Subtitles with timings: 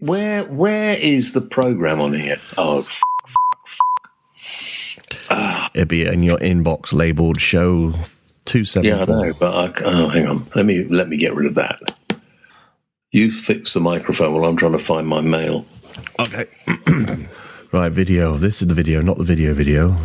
[0.00, 2.38] Where where is the program on here?
[2.56, 3.02] Oh, f-
[5.74, 7.94] It'd be in your inbox labeled show
[8.46, 9.26] two seven yeah, I four.
[9.26, 10.46] know, but I, oh, hang on.
[10.54, 11.96] Let me let me get rid of that.
[13.12, 15.66] You fix the microphone while I'm trying to find my mail.
[16.18, 16.46] Okay.
[17.72, 18.36] right, video.
[18.38, 19.96] This is the video, not the video video.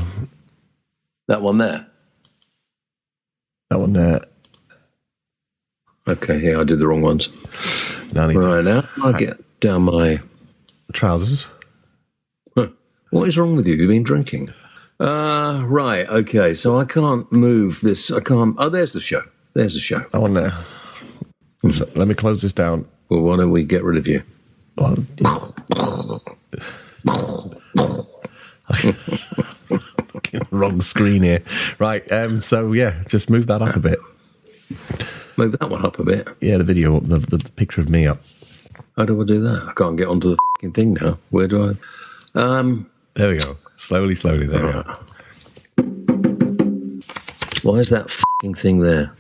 [1.27, 1.88] That one there.
[3.70, 4.21] That one there.
[6.07, 7.30] Okay, yeah, I did the wrong ones.
[8.14, 10.20] Now I need Right now, I get down my.
[10.94, 11.48] trousers.
[13.09, 13.76] What is wrong with you?
[13.76, 14.53] You've been drinking.
[14.99, 16.08] Uh, right.
[16.08, 18.12] Okay, so I can't move this.
[18.12, 18.55] I can't.
[18.59, 19.23] Oh, there's the show.
[19.53, 19.99] There's the show.
[20.12, 20.53] That one there.
[21.72, 22.88] So let me close this down.
[23.09, 24.22] Well, why don't we get rid of you?
[24.77, 24.98] Well,
[30.52, 31.41] Wrong screen here.
[31.80, 32.09] Right.
[32.11, 32.41] Um.
[32.41, 34.00] So yeah, just move that up a bit.
[35.38, 36.27] Move that one up a bit.
[36.41, 38.22] Yeah, the video, up, the, the, the picture of me up.
[38.98, 39.63] How do I do that?
[39.67, 41.17] I can't get onto the fing thing now.
[41.30, 41.70] Where do
[42.36, 42.39] I?
[42.39, 43.58] Um, There we go.
[43.78, 44.47] Slowly, slowly.
[44.47, 45.00] There we are.
[47.64, 48.09] why is that
[48.42, 49.11] fing thing there?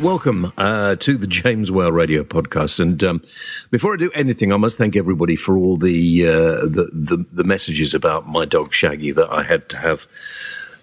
[0.00, 2.80] Welcome uh, to the James Whale Radio Podcast.
[2.80, 3.22] And um,
[3.70, 7.44] before I do anything, I must thank everybody for all the, uh, the, the the
[7.44, 10.06] messages about my dog Shaggy that I had to have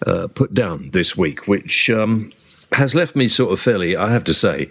[0.05, 2.31] uh, put down this week, which um,
[2.73, 4.69] has left me sort of fairly, I have to say,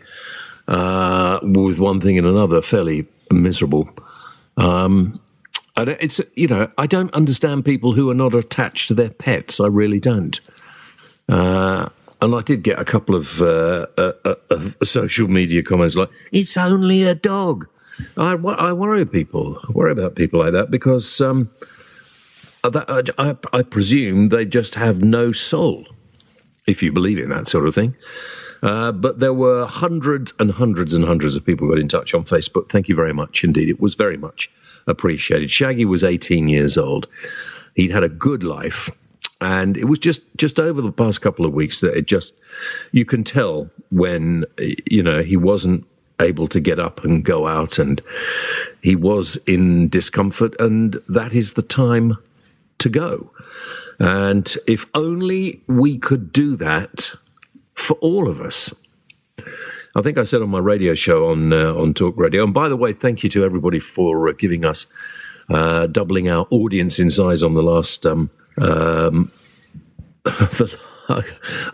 [0.68, 3.88] uh, with one thing and another, fairly miserable.
[4.56, 5.20] Um,
[5.76, 9.58] it's you know I don't understand people who are not attached to their pets.
[9.58, 10.40] I really don't.
[11.28, 11.88] Uh,
[12.20, 16.10] and I did get a couple of uh, uh, uh, uh, social media comments like,
[16.32, 17.68] "It's only a dog."
[18.16, 19.58] I, I worry people.
[19.62, 21.50] I worry about people like that because um,
[22.62, 25.86] uh, that, I, I presume they just have no soul,
[26.66, 27.94] if you believe in that sort of thing.
[28.62, 32.24] Uh, but there were hundreds and hundreds and hundreds of people got in touch on
[32.24, 32.70] Facebook.
[32.70, 33.68] Thank you very much indeed.
[33.68, 34.50] It was very much
[34.86, 35.50] appreciated.
[35.50, 37.06] Shaggy was 18 years old.
[37.74, 38.90] He'd had a good life.
[39.40, 42.32] And it was just, just over the past couple of weeks that it just,
[42.90, 44.44] you can tell when,
[44.90, 45.86] you know, he wasn't
[46.20, 48.02] able to get up and go out and
[48.82, 50.58] he was in discomfort.
[50.58, 52.16] And that is the time
[52.78, 53.30] to go.
[53.98, 57.12] And if only we could do that
[57.74, 58.74] for all of us.
[59.94, 62.44] I think I said on my radio show on uh, on Talk Radio.
[62.44, 64.86] And by the way, thank you to everybody for uh, giving us
[65.48, 68.04] uh, doubling our audience in size on the last.
[68.04, 68.30] Um,
[68.60, 69.32] um,
[70.24, 70.78] the,
[71.08, 71.22] I,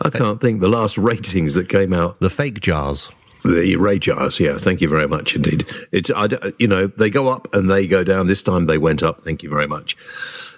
[0.01, 2.19] I can't think the last ratings that came out.
[2.19, 3.09] The fake jars.
[3.43, 4.57] The RAJARs, yeah.
[4.57, 5.67] Thank you very much indeed.
[5.91, 6.29] It's I,
[6.59, 8.27] you know they go up and they go down.
[8.27, 9.19] This time they went up.
[9.19, 9.97] Thank you very much.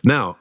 [0.03, 0.37] Now,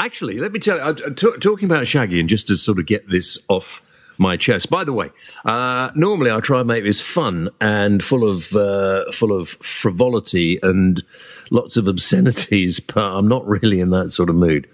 [0.00, 2.86] actually, let me tell you, uh, t- talking about Shaggy, and just to sort of
[2.86, 3.80] get this off
[4.18, 4.68] my chest.
[4.68, 5.10] By the way,
[5.44, 10.58] uh, normally I try and make this fun and full of uh, full of frivolity
[10.62, 11.02] and
[11.50, 14.68] lots of obscenities, but I'm not really in that sort of mood.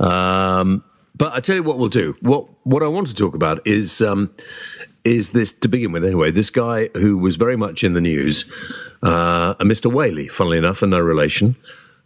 [0.00, 0.84] Um,
[1.16, 2.16] but I tell you what we'll do.
[2.20, 4.30] What what I want to talk about is um,
[5.04, 6.30] is this to begin with anyway.
[6.30, 8.44] This guy who was very much in the news,
[9.02, 9.92] uh, a Mr.
[9.92, 11.56] Whaley, funnily enough, and no relation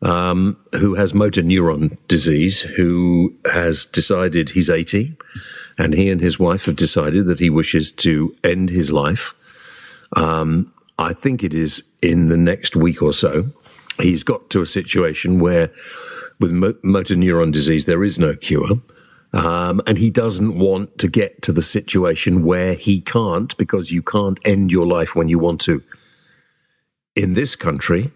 [0.02, 5.16] um, who has motor neuron disease, who has decided he's 80,
[5.78, 9.34] and he and his wife have decided that he wishes to end his life.
[10.16, 13.50] Um, I think it is in the next week or so.
[14.00, 15.70] He's got to a situation where,
[16.38, 18.80] with mo- motor neuron disease, there is no cure.
[19.34, 24.02] Um, and he doesn't want to get to the situation where he can't, because you
[24.02, 25.82] can't end your life when you want to.
[27.16, 28.10] In this country,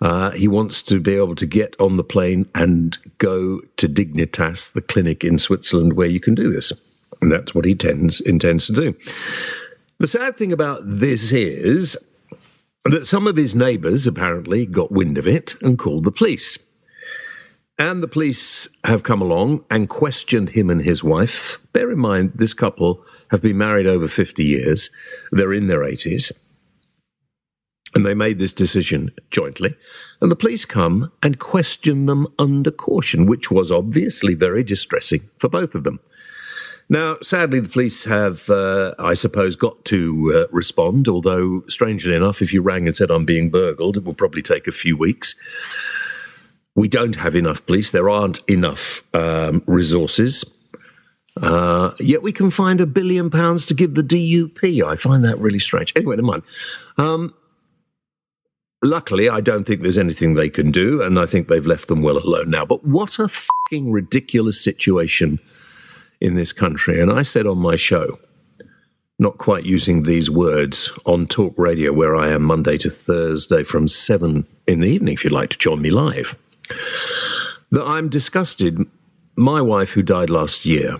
[0.00, 4.72] uh, he wants to be able to get on the plane and go to Dignitas,
[4.72, 6.72] the clinic in Switzerland where you can do this.
[7.24, 8.94] And that's what he tends, intends to do.
[9.98, 11.96] The sad thing about this is
[12.84, 16.58] that some of his neighbours apparently got wind of it and called the police.
[17.78, 21.60] And the police have come along and questioned him and his wife.
[21.72, 24.90] Bear in mind, this couple have been married over 50 years.
[25.32, 26.30] They're in their 80s.
[27.94, 29.76] And they made this decision jointly.
[30.20, 35.48] And the police come and question them under caution, which was obviously very distressing for
[35.48, 36.00] both of them.
[36.88, 42.42] Now, sadly, the police have, uh, I suppose, got to uh, respond, although, strangely enough,
[42.42, 45.34] if you rang and said, I'm being burgled, it will probably take a few weeks.
[46.74, 47.90] We don't have enough police.
[47.90, 50.44] There aren't enough um, resources.
[51.40, 54.84] Uh, yet we can find a billion pounds to give the DUP.
[54.84, 55.92] I find that really strange.
[55.96, 56.42] Anyway, never mind.
[56.98, 57.34] Um,
[58.82, 62.02] luckily, I don't think there's anything they can do, and I think they've left them
[62.02, 62.64] well alone now.
[62.66, 65.40] But what a fucking ridiculous situation
[66.20, 67.00] in this country.
[67.00, 68.18] And I said on my show,
[69.18, 73.86] not quite using these words on talk radio, where I am Monday to Thursday from
[73.86, 76.36] 7 in the evening, if you'd like to join me live,
[77.70, 78.78] that I'm disgusted.
[79.36, 80.96] My wife, who died last year,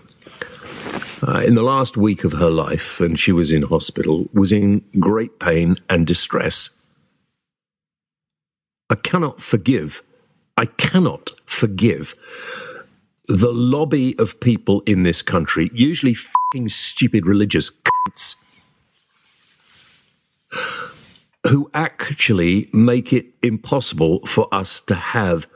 [1.26, 4.84] uh, in the last week of her life, and she was in hospital, was in
[4.99, 6.70] great pain and distress.
[8.90, 10.02] I cannot forgive,
[10.56, 12.14] I cannot forgive
[13.26, 18.37] the lobby of people in this country, usually fucking stupid religious cunts,
[21.49, 25.47] who actually make it impossible for us to have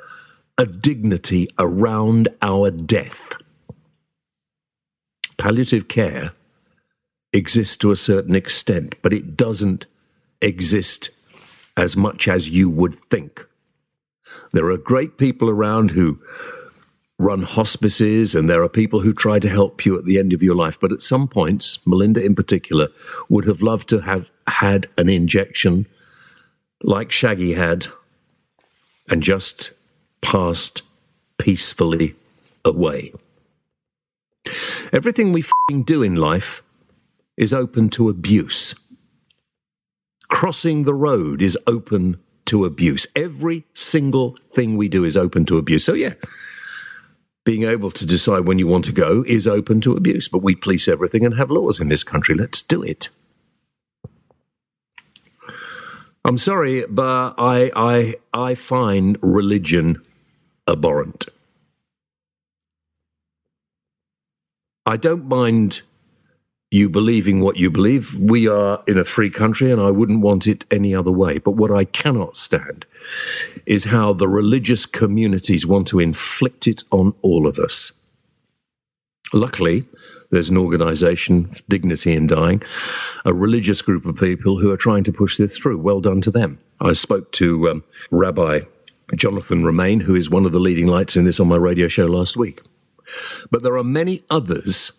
[0.57, 3.35] a dignity around our death
[5.39, 6.33] palliative care
[7.33, 9.87] exists to a certain extent, but it doesn't
[10.43, 11.11] exist
[11.77, 13.47] as much as you would think.
[14.53, 16.19] There are great people around who
[17.19, 20.43] run hospices, and there are people who try to help you at the end of
[20.43, 20.79] your life.
[20.79, 22.89] But at some points, Melinda in particular
[23.29, 25.87] would have loved to have had an injection
[26.83, 27.89] like Shaggy had
[29.09, 29.73] and just
[30.21, 30.83] passed
[31.39, 32.15] peacefully
[32.65, 33.13] away.
[34.93, 35.45] Everything we
[35.85, 36.63] do in life
[37.37, 38.75] is open to abuse.
[40.29, 43.07] Crossing the road is open to abuse.
[43.17, 45.85] Every single thing we do is open to abuse.
[45.85, 46.15] So, yeah,
[47.49, 50.29] being able to decide when you want to go is open to abuse.
[50.29, 52.35] But we police everything and have laws in this country.
[52.35, 53.09] Let's do it.
[56.27, 60.03] I'm sorry, but I, I, I find religion
[60.67, 61.31] abhorrent.
[64.85, 65.81] I don't mind
[66.71, 68.15] you believing what you believe.
[68.15, 71.39] We are in a free country and I wouldn't want it any other way.
[71.39, 72.85] But what I cannot stand
[73.65, 77.93] is how the religious communities want to inflict it on all of us.
[79.33, 79.85] Luckily,
[80.31, 82.63] there's an organization, Dignity in Dying,
[83.25, 85.79] a religious group of people who are trying to push this through.
[85.79, 86.59] Well done to them.
[86.81, 88.61] I spoke to um, Rabbi
[89.15, 92.07] Jonathan Romain, who is one of the leading lights in this on my radio show
[92.07, 92.61] last week.
[93.51, 94.93] But there are many others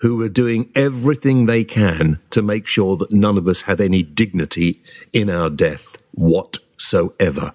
[0.00, 4.02] who are doing everything they can to make sure that none of us have any
[4.02, 4.80] dignity
[5.12, 7.52] in our death whatsoever.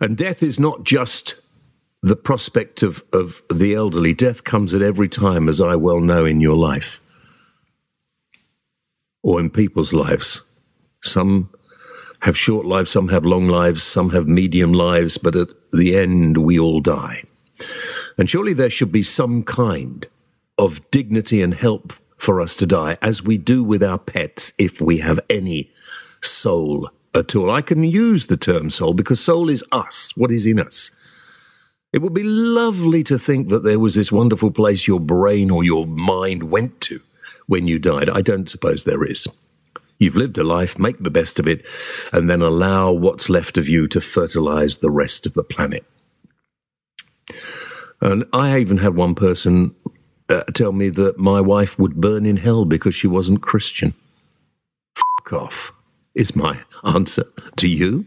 [0.00, 1.36] And death is not just
[2.02, 6.24] the prospect of, of the elderly, death comes at every time, as I well know
[6.24, 7.00] in your life
[9.22, 10.42] or in people's lives.
[11.02, 11.48] Some
[12.20, 16.38] have short lives, some have long lives, some have medium lives, but at the end,
[16.38, 17.24] we all die.
[18.18, 20.06] And surely there should be some kind
[20.58, 24.80] of dignity and help for us to die, as we do with our pets if
[24.80, 25.70] we have any
[26.22, 27.50] soul at all.
[27.50, 30.90] I can use the term soul because soul is us, what is in us.
[31.92, 35.62] It would be lovely to think that there was this wonderful place your brain or
[35.62, 37.00] your mind went to
[37.46, 38.08] when you died.
[38.08, 39.28] I don't suppose there is.
[39.98, 41.64] You've lived a life, make the best of it,
[42.12, 45.84] and then allow what's left of you to fertilize the rest of the planet.
[48.00, 49.74] And I even had one person
[50.28, 53.94] uh, tell me that my wife would burn in hell because she wasn't Christian.
[54.94, 55.72] Fuck off,
[56.14, 57.24] is my answer
[57.56, 58.06] to you.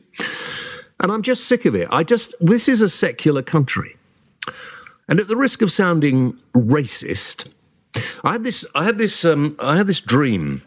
[1.00, 1.88] And I'm just sick of it.
[1.92, 3.98] I just, this is a secular country.
[5.08, 7.50] And at the risk of sounding racist,
[8.24, 10.64] I had this, I had this, um, I had this dream.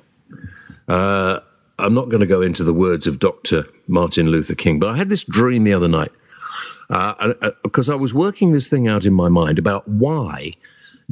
[0.88, 1.40] Uh,
[1.78, 3.66] I'm not going to go into the words of Dr.
[3.87, 6.12] Martin Luther King, but I had this dream the other night
[6.88, 10.54] because uh, uh, I was working this thing out in my mind about why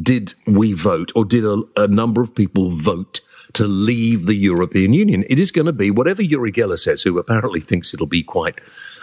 [0.00, 3.20] did we vote or did a, a number of people vote
[3.54, 5.24] to leave the European Union?
[5.28, 8.60] It is going to be whatever Uri Geller says, who apparently thinks it'll be quite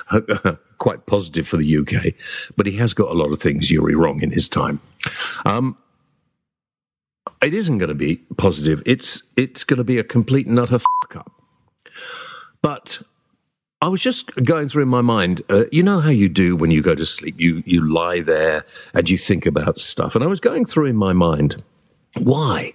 [0.77, 2.13] quite positive for the UK,
[2.55, 4.79] but he has got a lot of things Uri wrong in his time.
[5.45, 5.77] Um,
[7.41, 8.81] it isn't going to be positive.
[8.85, 11.31] It's it's going to be a complete and utter fuck up.
[12.61, 13.01] But
[13.85, 15.43] I was just going through in my mind.
[15.47, 17.39] Uh, you know how you do when you go to sleep.
[17.39, 18.65] You you lie there
[18.95, 20.15] and you think about stuff.
[20.15, 21.63] And I was going through in my mind,
[22.17, 22.73] why,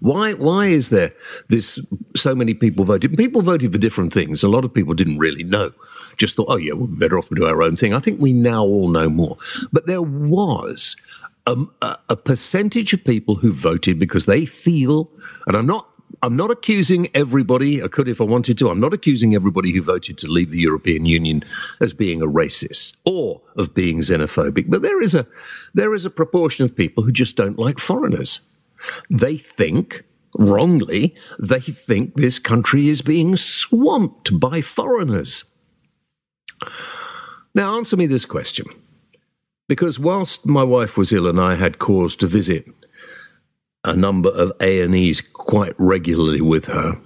[0.00, 1.12] why, why is there
[1.48, 1.78] this?
[2.16, 3.14] So many people voted.
[3.18, 4.42] People voted for different things.
[4.42, 5.72] A lot of people didn't really know.
[6.16, 7.92] Just thought, oh yeah, we're better off to do our own thing.
[7.92, 9.36] I think we now all know more.
[9.70, 10.96] But there was
[11.46, 11.56] a,
[12.08, 15.10] a percentage of people who voted because they feel,
[15.46, 15.90] and I'm not
[16.22, 17.82] I'm not accusing everybody.
[17.82, 18.70] I could if I wanted to.
[18.70, 21.44] I'm not accusing everybody who voted to leave the European Union
[21.80, 24.68] as being a racist or of being xenophobic.
[24.68, 25.26] But there is a
[25.74, 28.40] there is a proportion of people who just don't like foreigners.
[29.10, 30.04] They think
[30.36, 31.14] wrongly.
[31.38, 35.44] They think this country is being swamped by foreigners.
[37.54, 38.66] Now, answer me this question.
[39.68, 42.66] Because whilst my wife was ill and I had cause to visit
[43.84, 46.98] a number of A&Es quite regularly with her,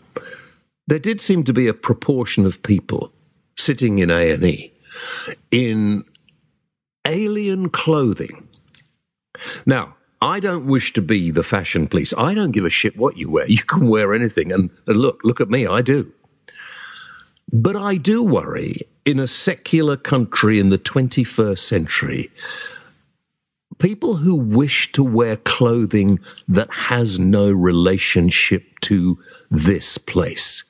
[0.87, 3.13] there did seem to be a proportion of people
[3.57, 4.73] sitting in A&E
[5.51, 6.05] in
[7.07, 8.49] alien clothing.
[9.67, 12.15] Now, I don't wish to be the fashion police.
[12.17, 13.49] I don't give a shit what you wear.
[13.49, 14.53] You can wear anything.
[14.53, 16.13] And, look, look at me, I do.
[17.53, 22.31] But I do worry in a secular country in the 21st century,
[23.83, 29.19] people who wish to wear clothing that has no relationship to
[29.51, 30.63] this place.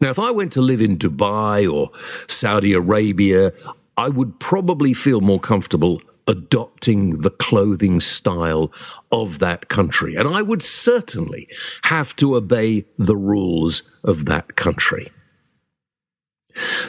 [0.00, 1.90] Now, if I went to live in Dubai or
[2.26, 3.52] Saudi Arabia,
[3.96, 8.72] I would probably feel more comfortable adopting the clothing style
[9.12, 10.16] of that country.
[10.16, 11.46] And I would certainly
[11.84, 15.12] have to obey the rules of that country.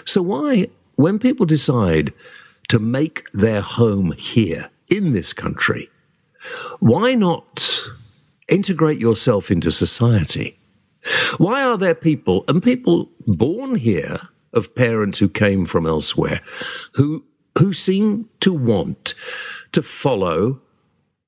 [0.06, 2.13] So, why, when people decide
[2.70, 5.89] to make their home here in this country,
[6.79, 7.88] why not
[8.48, 10.60] integrate yourself into society?
[11.38, 16.41] Why are there people, and people born here of parents who came from elsewhere,
[16.93, 17.24] who
[17.57, 19.13] who seem to want
[19.71, 20.62] to follow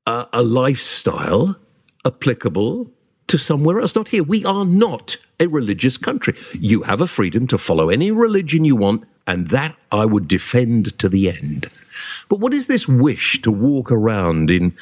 [0.05, 1.57] a, a lifestyle
[2.05, 2.91] applicable
[3.27, 4.23] to somewhere else, not here.
[4.23, 6.35] We are not a religious country.
[6.53, 10.97] You have a freedom to follow any religion you want, and that I would defend
[10.99, 11.69] to the end.
[12.29, 14.73] But what is this wish to walk around in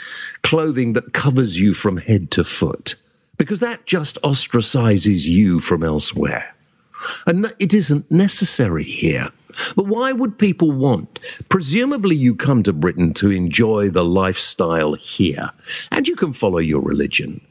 [0.44, 2.96] clothing that covers you from head to foot?
[3.38, 6.56] Because that just ostracizes you from elsewhere.
[7.26, 9.30] And it isn't necessary here.
[9.76, 11.20] But why would people want?
[11.50, 15.50] Presumably, you come to Britain to enjoy the lifestyle here,
[15.92, 17.42] and you can follow your religion.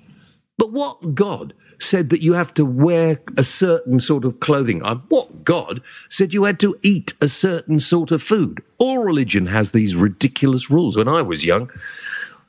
[0.57, 4.83] But what God said that you have to wear a certain sort of clothing?
[4.83, 8.63] Uh, what God said you had to eat a certain sort of food?
[8.79, 10.97] All religion has these ridiculous rules.
[10.97, 11.71] When I was young,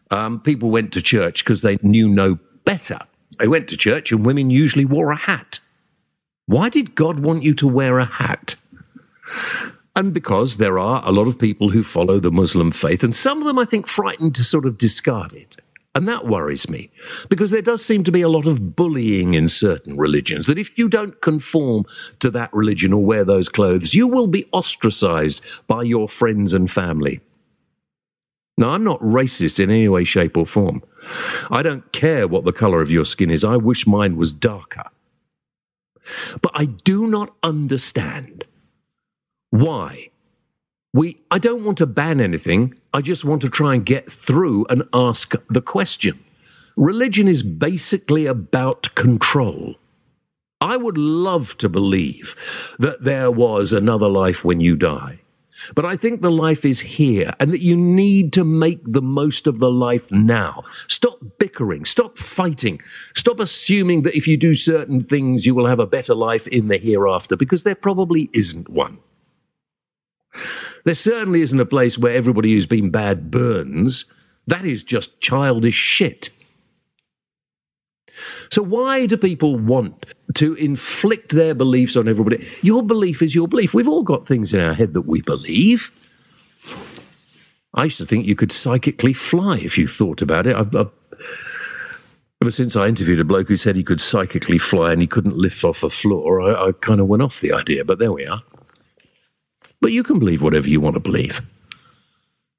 [0.10, 3.00] um, people went to church because they knew no better.
[3.40, 5.60] They went to church, and women usually wore a hat.
[6.46, 8.56] Why did God want you to wear a hat?
[9.96, 13.40] And because there are a lot of people who follow the Muslim faith, and some
[13.40, 15.58] of them I think frightened to sort of discard it.
[15.94, 16.90] And that worries me
[17.28, 20.78] because there does seem to be a lot of bullying in certain religions that if
[20.78, 21.84] you don't conform
[22.20, 26.72] to that religion or wear those clothes, you will be ostracized by your friends and
[26.72, 27.20] family.
[28.58, 30.82] Now, I'm not racist in any way, shape, or form.
[31.50, 33.44] I don't care what the color of your skin is.
[33.44, 34.84] I wish mine was darker.
[36.42, 38.46] But I do not understand
[39.50, 40.11] why
[40.94, 42.76] we I don't want to ban anything.
[42.94, 46.24] I just want to try and get through and ask the question.
[46.76, 49.76] Religion is basically about control.
[50.60, 52.36] I would love to believe
[52.78, 55.22] that there was another life when you die.
[55.76, 59.48] But I think the life is here and that you need to make the most
[59.48, 60.64] of the life now.
[60.88, 61.86] Stop bickering.
[61.86, 62.82] Stop fighting.
[63.16, 66.68] Stop assuming that if you do certain things, you will have a better life in
[66.68, 68.98] the hereafter because there probably isn't one.
[70.84, 74.06] There certainly isn't a place where everybody who's been bad burns.
[74.48, 76.30] That is just childish shit.
[78.50, 82.46] So, why do people want to inflict their beliefs on everybody?
[82.62, 83.74] Your belief is your belief.
[83.74, 85.92] We've all got things in our head that we believe.
[87.74, 90.56] I used to think you could psychically fly if you thought about it.
[90.56, 90.86] I, I,
[92.42, 95.38] ever since I interviewed a bloke who said he could psychically fly and he couldn't
[95.38, 98.26] lift off the floor, I, I kind of went off the idea, but there we
[98.26, 98.44] are.
[99.82, 101.42] But you can believe whatever you want to believe.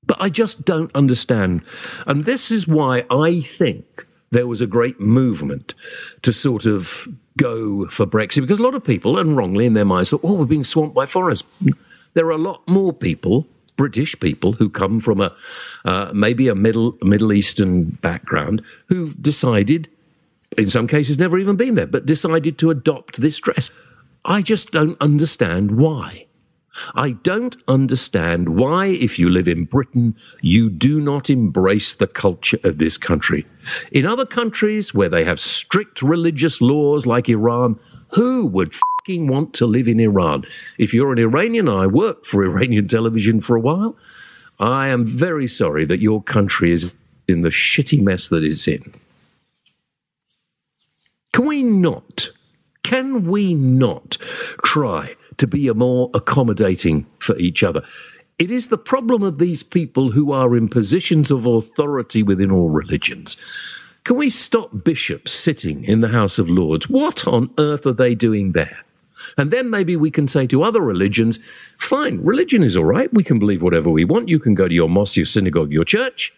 [0.05, 1.63] But I just don't understand.
[2.07, 5.75] And this is why I think there was a great movement
[6.23, 7.07] to sort of
[7.39, 10.35] go for Brexit because a lot of people, and wrongly in their minds, thought, oh,
[10.35, 11.45] we're being swamped by foreigners.
[12.15, 15.35] There are a lot more people, British people, who come from a
[15.85, 19.89] uh, maybe a Middle Middle Eastern background who've decided,
[20.59, 23.71] in some cases, never even been there, but decided to adopt this dress.
[24.25, 26.27] I just don't understand why.
[26.95, 32.59] I don't understand why, if you live in Britain, you do not embrace the culture
[32.65, 33.47] of this country.
[33.91, 37.79] In other countries where they have strict religious laws like Iran,
[38.15, 40.45] who would fucking want to live in Iran?
[40.79, 43.97] If you're an Iranian, I worked for Iranian television for a while.
[44.59, 46.95] I am very sorry that your country is
[47.29, 48.95] in the shitty mess that it's in.
[51.33, 52.31] Can we not?
[52.83, 54.19] Can we not
[54.63, 57.83] try to be more accommodating for each other?
[58.39, 62.71] It is the problem of these people who are in positions of authority within all
[62.71, 63.37] religions.
[64.05, 66.89] Can we stop bishops sitting in the House of Lords?
[66.89, 68.81] What on earth are they doing there?
[69.39, 71.39] And then maybe we can say to other religions,
[71.79, 73.13] fine, religion is all right.
[73.15, 74.29] We can believe whatever we want.
[74.29, 76.35] You can go to your mosque, your synagogue, your church.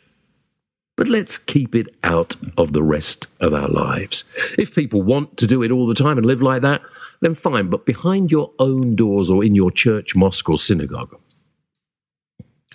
[0.96, 4.24] But let's keep it out of the rest of our lives.
[4.56, 6.82] If people want to do it all the time and live like that,
[7.20, 7.68] then fine.
[7.68, 11.18] But behind your own doors or in your church, mosque, or synagogue.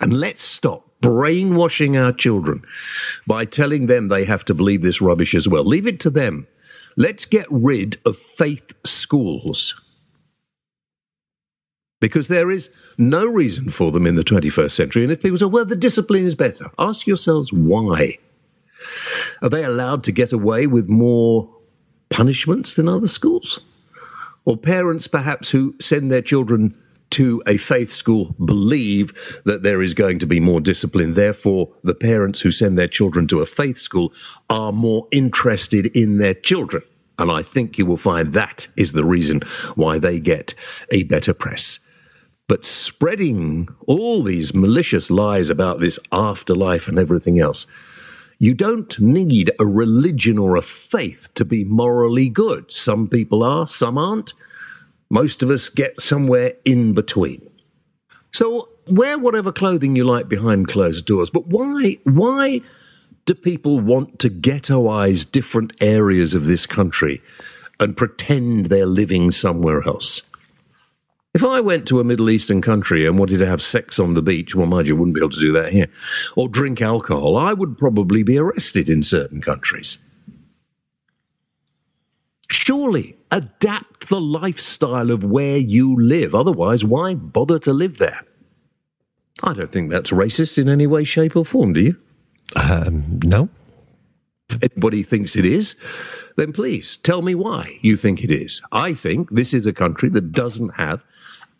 [0.02, 2.62] And let's stop brainwashing our children
[3.26, 5.64] by telling them they have to believe this rubbish as well.
[5.64, 6.46] Leave it to them.
[6.96, 9.80] Let's get rid of faith schools
[12.00, 15.02] because there is no reason for them in the 21st century.
[15.02, 18.18] And if people say, well, the discipline is better, ask yourselves why.
[19.42, 21.54] Are they allowed to get away with more
[22.08, 23.60] punishments than other schools?
[24.44, 26.74] Or parents, perhaps, who send their children
[27.10, 29.12] to a faith school believe
[29.44, 31.12] that there is going to be more discipline.
[31.12, 34.12] Therefore, the parents who send their children to a faith school
[34.48, 36.82] are more interested in their children.
[37.18, 39.40] And I think you will find that is the reason
[39.74, 40.54] why they get
[40.90, 41.80] a better press.
[42.50, 47.64] But spreading all these malicious lies about this afterlife and everything else,
[48.40, 52.72] you don't need a religion or a faith to be morally good.
[52.72, 54.34] Some people are, some aren't.
[55.08, 57.48] Most of us get somewhere in between.
[58.32, 61.30] So wear whatever clothing you like behind closed doors.
[61.30, 62.62] But why, why
[63.26, 67.22] do people want to ghettoize different areas of this country
[67.78, 70.22] and pretend they're living somewhere else?
[71.32, 74.22] If I went to a Middle Eastern country and wanted to have sex on the
[74.22, 75.86] beach, well, mind you, I wouldn't be able to do that here,
[76.34, 79.98] or drink alcohol, I would probably be arrested in certain countries.
[82.50, 86.34] Surely adapt the lifestyle of where you live.
[86.34, 88.24] Otherwise, why bother to live there?
[89.44, 91.96] I don't think that's racist in any way, shape, or form, do you?
[92.56, 93.48] Um, no.
[94.50, 95.76] If anybody thinks it is,
[96.36, 98.60] then please tell me why you think it is.
[98.72, 101.04] I think this is a country that doesn't have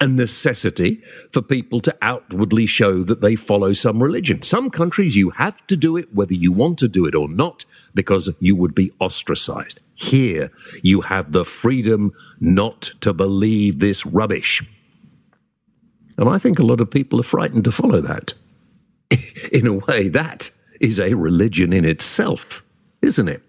[0.00, 4.42] a necessity for people to outwardly show that they follow some religion.
[4.42, 7.66] Some countries you have to do it whether you want to do it or not
[7.94, 9.80] because you would be ostracized.
[9.94, 10.50] Here
[10.82, 14.62] you have the freedom not to believe this rubbish.
[16.16, 18.34] And I think a lot of people are frightened to follow that.
[19.52, 22.62] In a way, that is a religion in itself,
[23.02, 23.42] isn't it?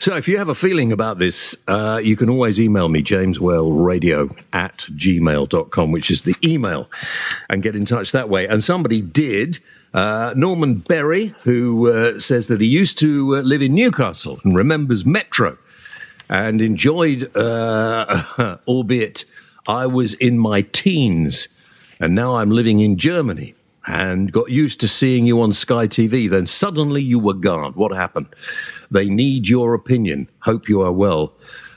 [0.00, 4.36] So if you have a feeling about this, uh, you can always email me, jameswhaleradio
[4.52, 6.88] at gmail.com, which is the email,
[7.50, 8.46] and get in touch that way.
[8.46, 9.58] And somebody did.
[9.94, 14.54] Uh, Norman Berry, who uh, says that he used to uh, live in Newcastle and
[14.54, 15.56] remembers Metro
[16.28, 19.24] and enjoyed, uh, albeit
[19.66, 21.48] I was in my teens,
[21.98, 23.54] and now I'm living in Germany
[23.88, 26.30] and got used to seeing you on Sky TV.
[26.30, 27.72] Then suddenly you were gone.
[27.72, 28.28] What happened?
[28.90, 30.28] They need your opinion.
[30.40, 31.32] Hope you are well.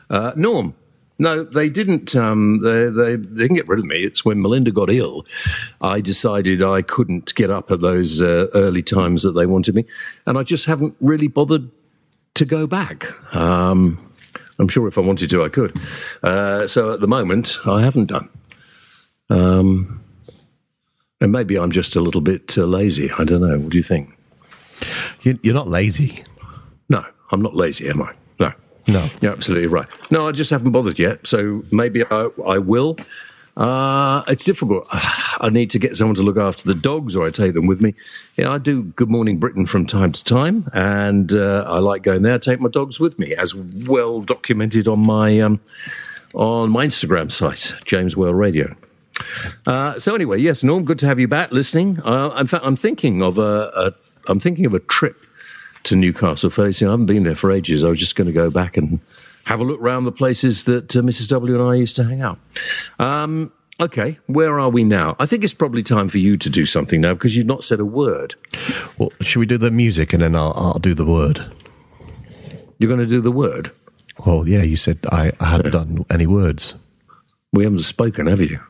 [0.09, 0.75] Uh, Norm,
[1.17, 2.15] no, they didn't.
[2.15, 4.03] Um, they, they, didn't get rid of me.
[4.03, 5.25] It's when Melinda got ill,
[5.79, 9.85] I decided I couldn't get up at those uh, early times that they wanted me,
[10.25, 11.71] and I just haven't really bothered
[12.33, 13.05] to go back.
[13.33, 14.13] Um,
[14.59, 15.79] I'm sure if I wanted to, I could.
[16.23, 18.27] Uh, so at the moment, I haven't done.
[19.29, 20.00] Um,
[21.21, 23.11] and maybe I'm just a little bit uh, lazy.
[23.11, 23.59] I don't know.
[23.59, 24.17] What do you think?
[25.21, 26.23] You're not lazy.
[26.89, 28.13] No, I'm not lazy, am I?
[28.39, 28.51] No.
[28.87, 29.07] No.
[29.21, 29.87] You're absolutely right.
[30.09, 31.25] No, I just haven't bothered yet.
[31.27, 32.97] So maybe I, I will.
[33.55, 34.87] Uh, it's difficult.
[34.91, 37.81] I need to get someone to look after the dogs, or I take them with
[37.81, 37.93] me.
[38.37, 42.23] Yeah, I do Good Morning Britain from time to time, and uh, I like going
[42.23, 42.35] there.
[42.35, 45.59] I take my dogs with me, as well documented on my um,
[46.33, 48.75] on my Instagram site, James Whale Radio.
[49.65, 52.01] Uh, so anyway, yes, Norm, good to have you back listening.
[52.03, 53.93] Uh, in fact, I'm thinking of a, a
[54.27, 55.25] I'm thinking of a trip
[55.83, 56.87] to Newcastle facing.
[56.87, 57.83] I haven't been there for ages.
[57.83, 58.99] I was just going to go back and
[59.45, 61.27] have a look around the places that uh, Mrs.
[61.29, 62.39] W and I used to hang out.
[62.99, 65.15] Um, okay, where are we now?
[65.19, 67.79] I think it's probably time for you to do something now because you've not said
[67.79, 68.35] a word.
[68.97, 71.51] Well, should we do the music and then I'll, I'll do the word?
[72.77, 73.71] You're going to do the word?
[74.25, 76.75] Well, yeah, you said I, I hadn't done any words.
[77.53, 78.61] We haven't spoken, have you?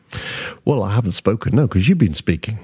[0.64, 2.58] Well, I haven't spoken, no, because you've been speaking.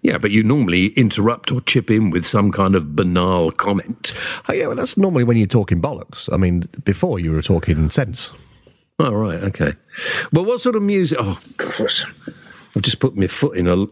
[0.00, 4.14] Yeah, but you normally interrupt or chip in with some kind of banal comment.
[4.48, 6.32] Oh, yeah, well, that's normally when you're talking bollocks.
[6.32, 8.32] I mean, before you were talking sense.
[8.98, 9.74] Oh, right, okay.
[10.32, 11.18] Well, what sort of music?
[11.20, 12.06] Oh, gosh.
[12.74, 13.86] I've just put my foot in a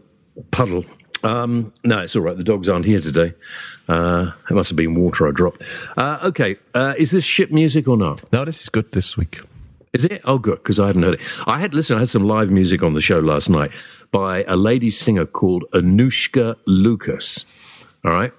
[0.49, 0.85] puddle.
[1.23, 2.35] Um, no, it's all right.
[2.35, 3.33] The dogs aren't here today.
[3.87, 5.61] Uh, it must have been water I dropped.
[5.95, 8.31] Uh, okay, uh, is this ship music or not?
[8.33, 9.41] No, this is good this week.
[9.93, 10.21] Is it?
[10.25, 11.21] Oh, good, because I haven't heard it.
[11.45, 13.71] I had, listen, I had some live music on the show last night
[14.11, 17.45] by a lady singer called Anoushka Lucas.
[18.03, 18.33] All right?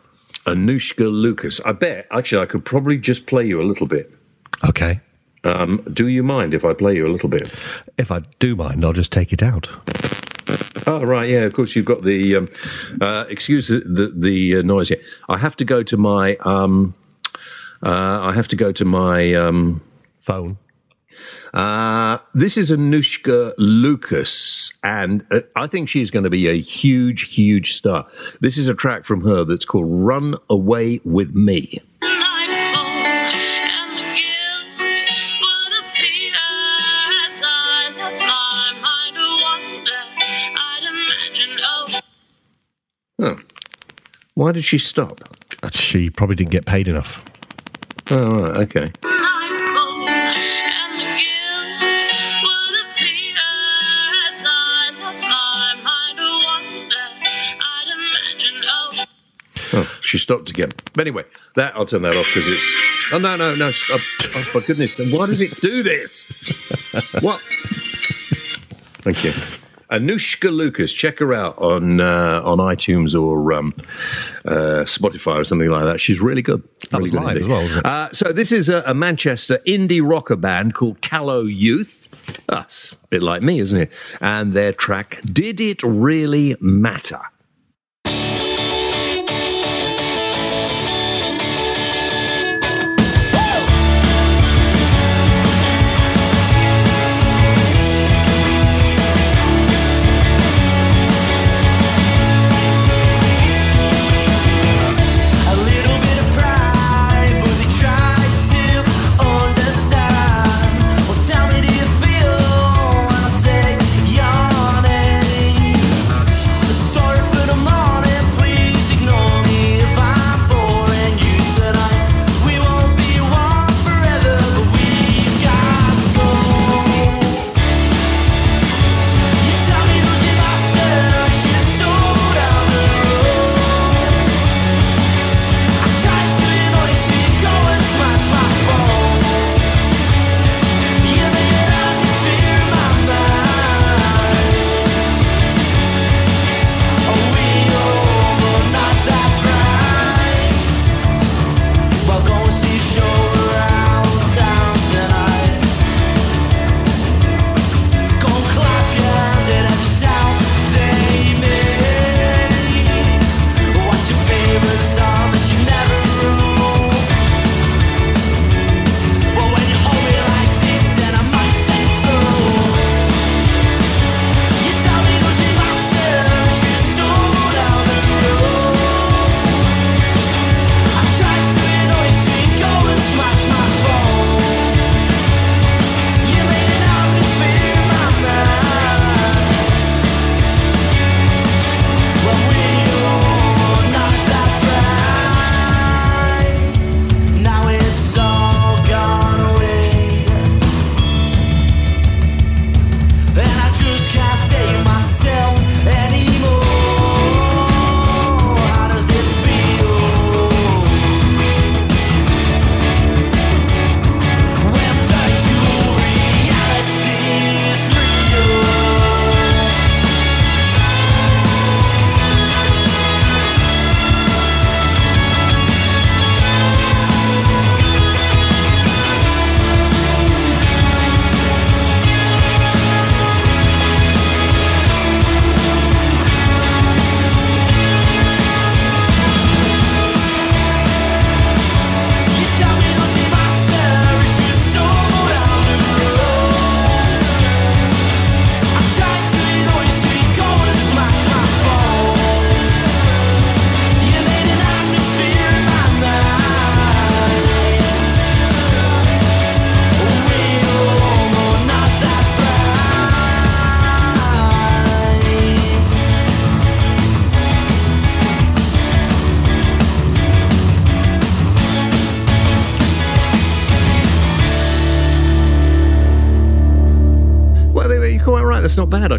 [0.46, 1.60] Anoushka Lucas.
[1.64, 4.12] I bet, actually, I could probably just play you a little bit.
[4.64, 5.00] Okay.
[5.44, 7.52] Um, do you mind if I play you a little bit?
[7.98, 9.68] If I do mind, I'll just take it out.
[10.86, 11.44] Oh right, yeah.
[11.44, 12.36] Of course, you've got the.
[12.36, 12.48] Um,
[13.00, 15.00] uh, excuse the the, the uh, noise here.
[15.28, 16.36] I have to go to my.
[16.40, 16.94] Um,
[17.82, 19.34] uh, I have to go to my.
[19.34, 19.80] Um,
[20.20, 20.58] Phone.
[21.52, 27.34] Uh, this is Anoushka Lucas, and uh, I think she's going to be a huge,
[27.34, 28.06] huge star.
[28.40, 34.02] This is a track from her that's called "Run Away with Me." Nightfall and the
[34.02, 34.80] guilt
[35.40, 36.34] would appear
[37.26, 40.02] as I let my mind wander.
[40.56, 42.00] I'd imagine, oh.
[43.20, 43.36] Oh,
[44.34, 45.20] why did she stop?
[45.72, 47.22] She probably didn't get paid enough.
[48.10, 48.92] Oh, right, okay.
[60.04, 60.70] She stopped again.
[60.92, 63.10] But anyway, that I'll turn that off because it's.
[63.10, 63.70] Oh no, no, no!
[63.70, 64.00] Stop!
[64.34, 64.98] Oh, for goodness!
[64.98, 66.24] Why does it do this?
[67.20, 67.40] what?
[69.00, 69.32] Thank you,
[69.90, 70.92] Anoushka Lucas.
[70.92, 73.72] Check her out on uh, on iTunes or um,
[74.44, 76.00] uh, Spotify or something like that.
[76.00, 76.62] She's really good.
[76.90, 77.42] That really was good live indeed.
[77.44, 77.86] as well, wasn't it?
[77.86, 82.08] Uh, so this is a, a Manchester indie rocker band called Callow Youth.
[82.46, 83.90] That's a bit like me, isn't it?
[84.20, 87.20] And their track "Did It Really Matter."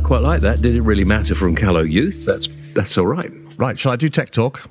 [0.05, 0.61] Quite like that.
[0.61, 2.25] Did it really matter from Callow Youth?
[2.25, 3.31] That's that's all right.
[3.57, 4.69] Right, shall I do tech talk?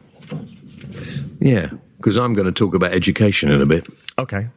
[1.40, 3.86] Yeah, because I'm going to talk about education in a bit.
[4.18, 4.48] Okay.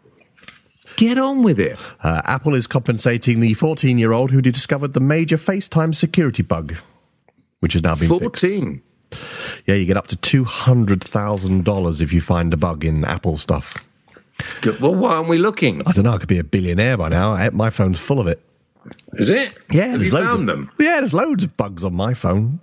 [0.95, 1.77] Get on with it.
[2.03, 6.75] Uh, Apple is compensating the 14 year old who discovered the major FaceTime security bug,
[7.59, 8.21] which has now been fixed.
[8.21, 8.81] Fourteen.
[9.65, 13.87] Yeah, you get up to $200,000 if you find a bug in Apple stuff.
[14.61, 14.81] Good.
[14.81, 15.81] Well, why aren't we looking?
[15.87, 17.49] I don't know, I could be a billionaire by now.
[17.51, 18.41] My phone's full of it.
[19.13, 19.57] Is it?
[19.71, 20.71] Yeah, Have there's you loads found of them?
[20.79, 22.59] Yeah, there's loads of bugs on my phone.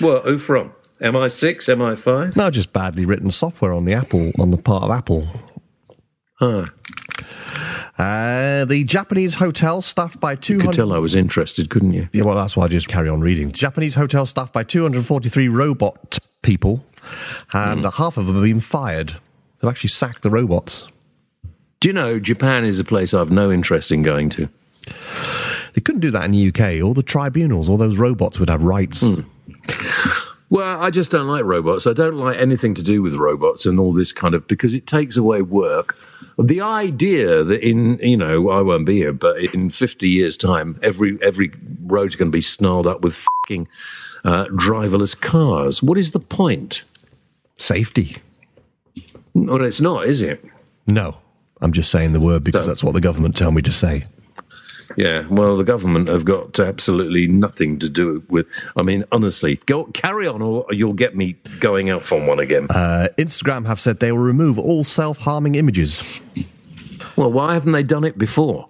[0.00, 0.72] Well, who from?
[1.00, 2.36] MI6, MI5?
[2.36, 5.26] No, just badly written software on the Apple, on the part of Apple.
[6.34, 6.66] Huh.
[7.98, 10.72] Uh, the Japanese hotel staffed by You could 200.
[10.72, 12.08] tell I was interested, couldn't you?
[12.12, 13.52] Yeah, well, that's why I just carry on reading.
[13.52, 16.84] Japanese hotel staffed by 243 robot people,
[17.52, 19.16] and half of them have been fired.
[19.60, 20.86] They've actually sacked the robots.
[21.80, 24.48] Do you know Japan is a place I've no interest in going to?
[25.74, 26.82] They couldn't do that in the UK.
[26.84, 29.04] All the tribunals, all those robots would have rights.
[30.50, 31.86] Well, I just don't like robots.
[31.86, 34.86] I don't like anything to do with robots and all this kind of because it
[34.86, 35.96] takes away work.
[36.38, 40.78] The idea that in you know I won't be here, but in fifty years' time,
[40.82, 41.52] every every
[41.84, 43.66] road's going to be snarled up with fucking
[44.24, 45.82] uh, driverless cars.
[45.82, 46.84] What is the point?
[47.56, 48.18] Safety.
[49.32, 50.44] Well, it's not, is it?
[50.86, 51.16] No.
[51.62, 54.04] I'm just saying the word because So- that's what the government tell me to say.
[54.96, 58.46] Yeah, well, the government have got absolutely nothing to do with.
[58.76, 62.66] I mean, honestly, go carry on, or you'll get me going out on one again.
[62.70, 66.02] Uh, Instagram have said they will remove all self harming images.
[67.16, 68.68] well, why haven't they done it before?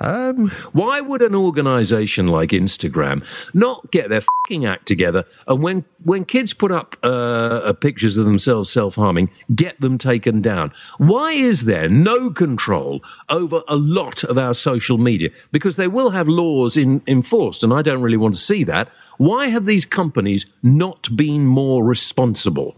[0.00, 3.24] Um, Why would an organisation like Instagram
[3.54, 8.24] not get their fucking act together and when when kids put up uh, pictures of
[8.24, 10.72] themselves self harming, get them taken down?
[10.98, 15.30] Why is there no control over a lot of our social media?
[15.52, 18.88] Because they will have laws in, enforced, and I don't really want to see that.
[19.16, 22.76] Why have these companies not been more responsible?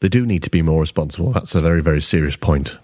[0.00, 1.32] they do need to be more responsible.
[1.32, 2.76] That's a very, very serious point.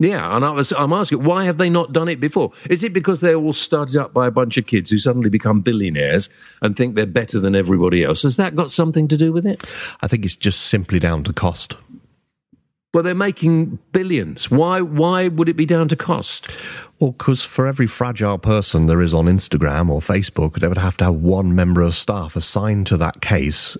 [0.00, 2.50] Yeah, and I was, I'm asking, why have they not done it before?
[2.68, 5.60] Is it because they're all started up by a bunch of kids who suddenly become
[5.60, 6.28] billionaires
[6.62, 8.22] and think they're better than everybody else?
[8.22, 9.62] Has that got something to do with it?
[10.00, 11.76] I think it's just simply down to cost.
[12.92, 14.50] Well, they're making billions.
[14.50, 14.80] Why?
[14.80, 16.48] Why would it be down to cost?
[17.00, 20.96] Well, because for every fragile person there is on Instagram or Facebook, they would have
[20.98, 23.76] to have one member of staff assigned to that case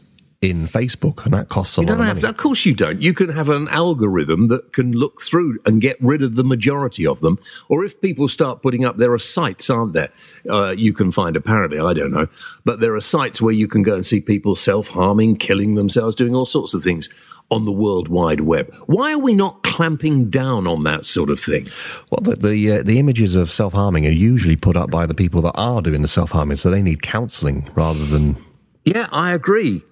[0.50, 2.20] in Facebook, and that costs a You lot of money.
[2.20, 3.02] to, of course you don't.
[3.02, 7.06] You can have an algorithm that can look through and get rid of the majority
[7.06, 7.38] of them.
[7.68, 10.10] Or if people start putting up, there are sites, aren't there?
[10.48, 12.28] Uh, you can find apparently, I don't know,
[12.64, 16.34] but there are sites where you can go and see people self-harming, killing themselves, doing
[16.34, 17.08] all sorts of things
[17.50, 18.74] on the World Wide Web.
[18.86, 21.68] Why are we not clamping down on that sort of thing?
[22.10, 25.14] Well, the the, uh, the images of self harming are usually put up by the
[25.14, 28.36] people that are doing the self harming, so they need counselling rather than.
[28.84, 29.82] Yeah, I agree.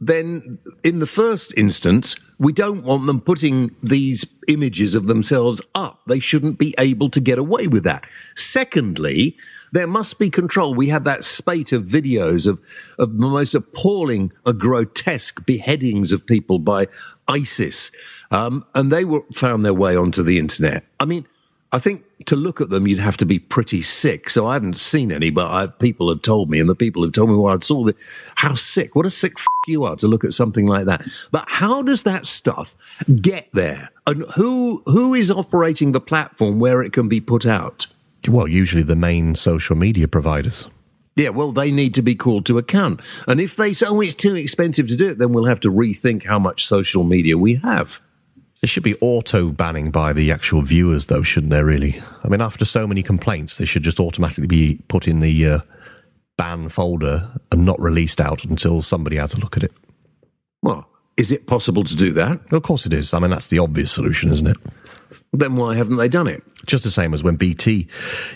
[0.00, 6.00] Then, in the first instance, we don't want them putting these images of themselves up.
[6.06, 8.06] They shouldn't be able to get away with that.
[8.36, 9.36] Secondly,
[9.72, 10.74] there must be control.
[10.74, 12.60] We have that spate of videos of,
[12.98, 16.86] of the most appalling, uh, grotesque beheadings of people by
[17.26, 17.90] ISIS.
[18.30, 20.86] Um, and they were found their way onto the internet.
[21.00, 21.26] I mean,
[21.70, 24.30] I think to look at them, you'd have to be pretty sick.
[24.30, 27.12] So I haven't seen any, but I, people have told me, and the people have
[27.12, 27.94] told me, well, I saw the,
[28.36, 31.04] how sick, what a sick f- you are to look at something like that.
[31.30, 32.74] But how does that stuff
[33.20, 33.90] get there?
[34.06, 37.86] And who, who is operating the platform where it can be put out?
[38.26, 40.68] Well, usually the main social media providers.
[41.16, 43.00] Yeah, well, they need to be called to account.
[43.26, 45.70] And if they say, oh, it's too expensive to do it, then we'll have to
[45.70, 48.00] rethink how much social media we have.
[48.60, 51.64] There should be auto banning by the actual viewers, though, shouldn't there?
[51.64, 52.02] Really?
[52.24, 55.60] I mean, after so many complaints, they should just automatically be put in the uh,
[56.36, 59.72] ban folder and not released out until somebody has a look at it.
[60.62, 62.52] Well, is it possible to do that?
[62.52, 63.14] Of course, it is.
[63.14, 64.56] I mean, that's the obvious solution, isn't it?
[65.32, 66.42] Then why haven't they done it?
[66.64, 67.86] Just the same as when BT,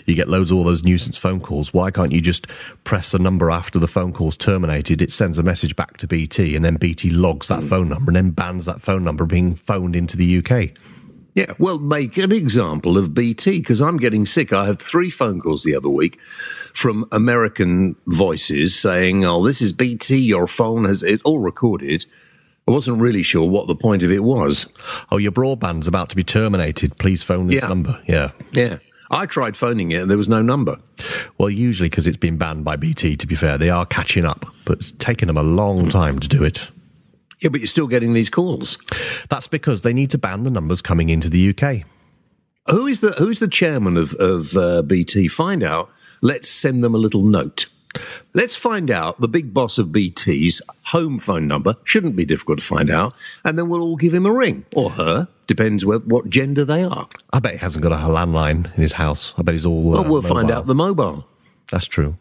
[0.05, 1.73] you get loads of all those nuisance phone calls.
[1.73, 2.47] Why can't you just
[2.83, 5.01] press the number after the phone call's terminated?
[5.01, 7.67] It sends a message back to BT, and then BT logs that hmm.
[7.67, 10.77] phone number and then bans that phone number being phoned into the UK.
[11.35, 14.53] Yeah, well, make an example of BT because I'm getting sick.
[14.53, 19.71] I had three phone calls the other week from American voices saying, "Oh, this is
[19.71, 20.17] BT.
[20.17, 22.05] Your phone has it all recorded."
[22.67, 24.65] I wasn't really sure what the point of it was.
[25.11, 26.97] Oh, your broadband's about to be terminated.
[26.97, 27.67] Please phone this Yeah.
[27.67, 27.99] number.
[28.07, 28.31] Yeah.
[28.53, 28.77] Yeah,
[29.11, 30.77] I tried phoning it and there was no number.
[31.37, 33.57] Well, usually because it's been banned by BT, to be fair.
[33.57, 36.69] They are catching up, but it's taken them a long time to do it.
[37.41, 38.77] Yeah, but you're still getting these calls.
[39.27, 41.83] That's because they need to ban the numbers coming into the UK.
[42.69, 45.27] Who is the who's the chairman of of uh, BT?
[45.27, 45.89] Find out.
[46.21, 47.65] Let's send them a little note.
[48.33, 51.75] Let's find out the big boss of BT's home phone number.
[51.83, 54.91] Shouldn't be difficult to find out, and then we'll all give him a ring or
[54.91, 55.27] her.
[55.45, 57.07] Depends what, what gender they are.
[57.31, 59.33] I bet he hasn't got a landline in his house.
[59.37, 59.95] I bet he's all.
[59.95, 61.27] Uh, Well, we'll find out the mobile.
[61.71, 62.17] That's true.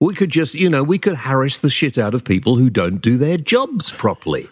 [0.00, 3.00] We could just, you know, we could harass the shit out of people who don't
[3.00, 4.48] do their jobs properly.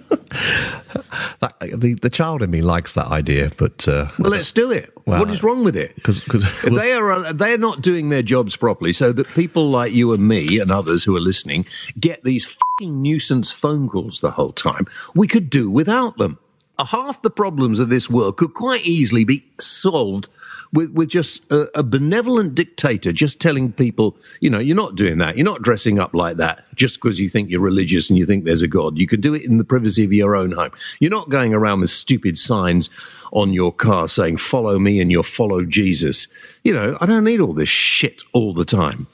[1.40, 4.92] That, the the child in me likes that idea, but uh, Well, let's do it.
[5.06, 5.94] Well, what is wrong with it?
[5.94, 6.22] because
[6.64, 10.58] they are they're not doing their jobs properly, so that people like you and me
[10.58, 11.66] and others who are listening
[12.00, 14.86] get these fucking nuisance phone calls the whole time.
[15.14, 16.38] We could do without them.
[16.78, 20.28] Half the problems of this world could quite easily be solved
[20.76, 25.16] with, with just a, a benevolent dictator just telling people, you know, you're not doing
[25.18, 25.36] that.
[25.36, 28.44] You're not dressing up like that just because you think you're religious and you think
[28.44, 28.98] there's a God.
[28.98, 30.70] You can do it in the privacy of your own home.
[31.00, 32.90] You're not going around with stupid signs
[33.32, 36.28] on your car saying, follow me and you'll follow Jesus.
[36.62, 39.06] You know, I don't need all this shit all the time.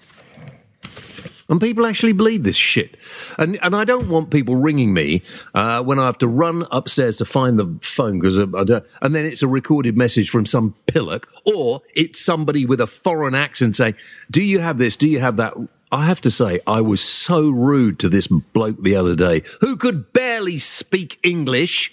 [1.53, 2.97] And people actually believe this shit.
[3.37, 7.17] And and I don't want people ringing me uh, when I have to run upstairs
[7.17, 11.29] to find the phone because don't, and then it's a recorded message from some pillock
[11.45, 13.97] or it's somebody with a foreign accent saying,
[14.31, 14.97] "Do you have this?
[14.97, 15.53] Do you have that?"
[15.93, 19.77] I have to say, I was so rude to this bloke the other day who
[19.77, 21.93] could barely speak English.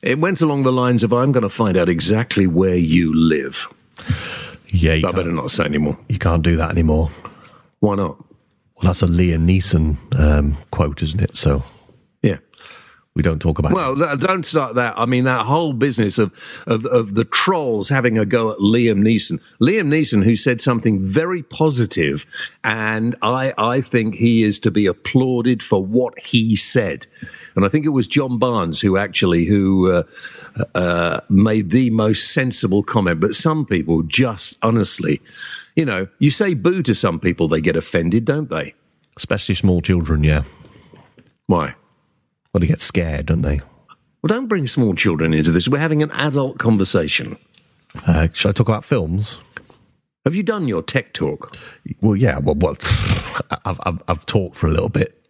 [0.00, 3.66] It went along the lines of, "I'm going to find out exactly where you live."
[4.74, 5.96] Yeah, you I better can't, say anymore.
[6.08, 7.10] you can't do that anymore.
[7.80, 8.18] Why not?
[8.76, 11.36] Well, that's a Liam Neeson um, quote, isn't it?
[11.36, 11.62] So.
[13.14, 13.72] We don't talk about.
[13.72, 14.94] Well, th- don't start that.
[14.96, 16.32] I mean, that whole business of,
[16.66, 19.40] of, of the trolls having a go at Liam Neeson.
[19.60, 22.26] Liam Neeson, who said something very positive,
[22.62, 27.06] and I, I think he is to be applauded for what he said.
[27.56, 30.02] And I think it was John Barnes who actually who uh,
[30.74, 33.20] uh, made the most sensible comment.
[33.20, 35.20] But some people just honestly,
[35.76, 38.74] you know, you say boo to some people, they get offended, don't they?
[39.16, 40.24] especially small children.
[40.24, 40.44] Yeah,
[41.46, 41.74] Why?
[42.54, 43.60] Well, they get scared, don't they?
[44.22, 45.68] Well, don't bring small children into this.
[45.68, 47.36] We're having an adult conversation.
[48.06, 49.38] Uh, shall I talk about films?
[50.24, 51.56] Have you done your tech talk?
[52.00, 52.38] Well, yeah.
[52.38, 52.76] Well, well
[53.66, 55.20] I've, I've I've talked for a little bit.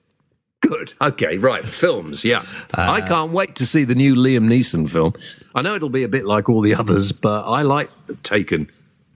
[0.61, 0.95] Good.
[1.01, 1.65] Okay, right.
[1.65, 2.45] Films, yeah.
[2.73, 5.13] I can't wait to see the new Liam Neeson film.
[5.55, 7.91] I know it'll be a bit like all the others, but I like
[8.23, 8.71] Taken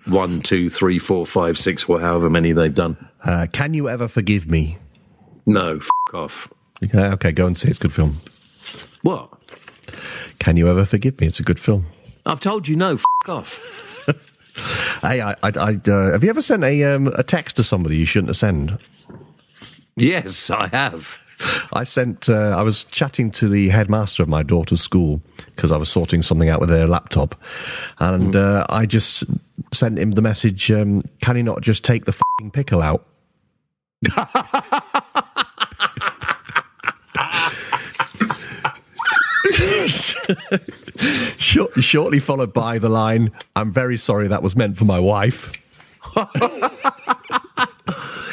[0.04, 2.96] one, two, three, four, five, six, or however many they've done.
[3.22, 4.78] Uh, Can you ever forgive me?
[5.46, 6.52] No, f off.
[6.80, 7.68] Yeah, okay, go and see.
[7.68, 8.20] It's a good film.
[9.02, 9.30] What?
[10.38, 11.26] Can you ever forgive me?
[11.26, 11.86] It's a good film.
[12.24, 14.04] I've told you no, f off.
[15.02, 17.96] Hey, I, I, I uh, have you ever sent a um, a text to somebody
[17.96, 18.72] you shouldn't have sent?
[19.96, 21.18] Yes, I have.
[21.72, 22.28] I sent.
[22.28, 25.22] Uh, I was chatting to the headmaster of my daughter's school
[25.54, 27.36] because I was sorting something out with their laptop,
[28.00, 29.22] and uh, I just
[29.72, 30.70] sent him the message.
[30.72, 33.06] Um, Can he not just take the fing pickle out?
[41.38, 45.50] shortly followed by the line, "I'm very sorry that was meant for my wife."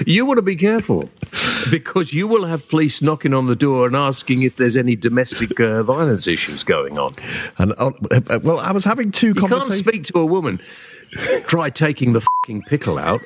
[0.05, 1.09] You want to be careful
[1.71, 5.57] because you will have police knocking on the door and asking if there's any domestic
[5.59, 7.15] uh, violence issues going on.
[7.57, 9.87] And uh, uh, well, I was having two You can't conversations.
[9.87, 10.59] speak to a woman.
[11.47, 13.21] Try taking the fucking pickle out.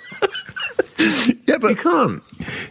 [1.47, 2.23] Yeah, but You can't.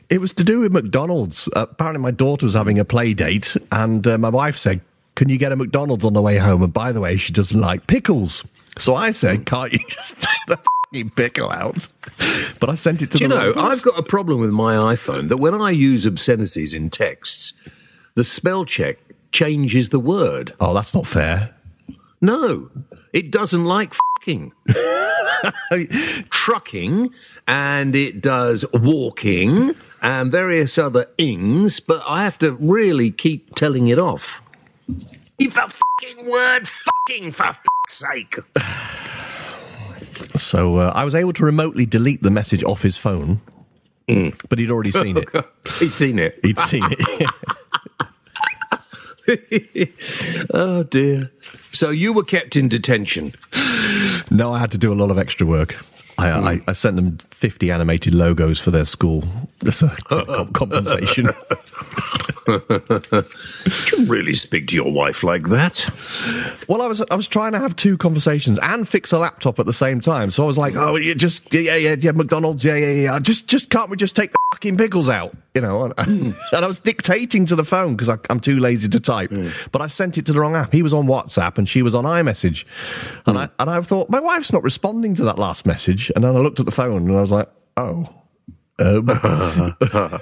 [0.09, 1.49] It was to do with McDonald's.
[1.57, 4.81] Uh, apparently, my daughter was having a play date, and uh, my wife said,
[5.19, 7.61] "Can you get a McDonald's on the way home?" And by the way, she doesn't
[7.61, 8.45] like pickles.
[8.79, 9.47] So I said, mm.
[9.47, 11.89] "Can't you just take the fucking pickle out?"
[12.61, 15.29] But I sent it to Do you know, I've got a problem with my iPhone
[15.29, 17.53] that when I use obscenities in texts,
[18.15, 18.99] the spell check
[19.33, 20.55] changes the word.
[20.61, 21.55] Oh, that's not fair.
[22.21, 22.71] No,
[23.13, 24.53] it doesn't like fucking.
[26.31, 27.11] Trucking,
[27.47, 33.89] and it does walking and various other ings, but I have to really keep telling
[33.89, 34.43] it off.
[35.39, 38.37] Leave the fucking word fucking for fuck's sake.
[40.37, 43.41] So uh, I was able to remotely delete the message off his phone,
[44.09, 44.31] hmm.
[44.49, 45.29] but he'd already seen it.
[45.79, 46.41] he'd seen it.
[46.43, 47.31] He'd seen it.
[50.55, 51.31] Oh dear.
[51.73, 53.35] So you were kept in detention.
[54.31, 55.77] no, I had to do a lot of extra work.
[56.17, 56.71] I, uh, I, hmm.
[56.71, 59.25] I sent them 50 animated logos for their school.
[59.61, 59.95] That's a
[60.53, 60.73] com-
[62.59, 63.99] compensation.
[63.99, 65.89] you really speak to your wife like that?
[66.69, 69.67] Well, I was I was trying to have two conversations and fix a laptop at
[69.67, 70.31] the same time.
[70.31, 73.19] So I was like, oh, you just yeah yeah yeah McDonald's yeah yeah yeah.
[73.19, 75.37] Just just can't we just take the fucking pickles out?
[75.55, 75.95] You know, and,
[76.53, 79.31] and I was dictating to the phone because I'm too lazy to type.
[79.31, 79.53] Mm.
[79.73, 80.73] But I sent it to the wrong app.
[80.73, 82.65] He was on WhatsApp and she was on iMessage,
[83.27, 83.41] and mm.
[83.41, 86.11] I and I thought my wife's not responding to that last message.
[86.15, 88.15] And then I looked at the phone and I was like, oh.
[88.79, 89.07] Um,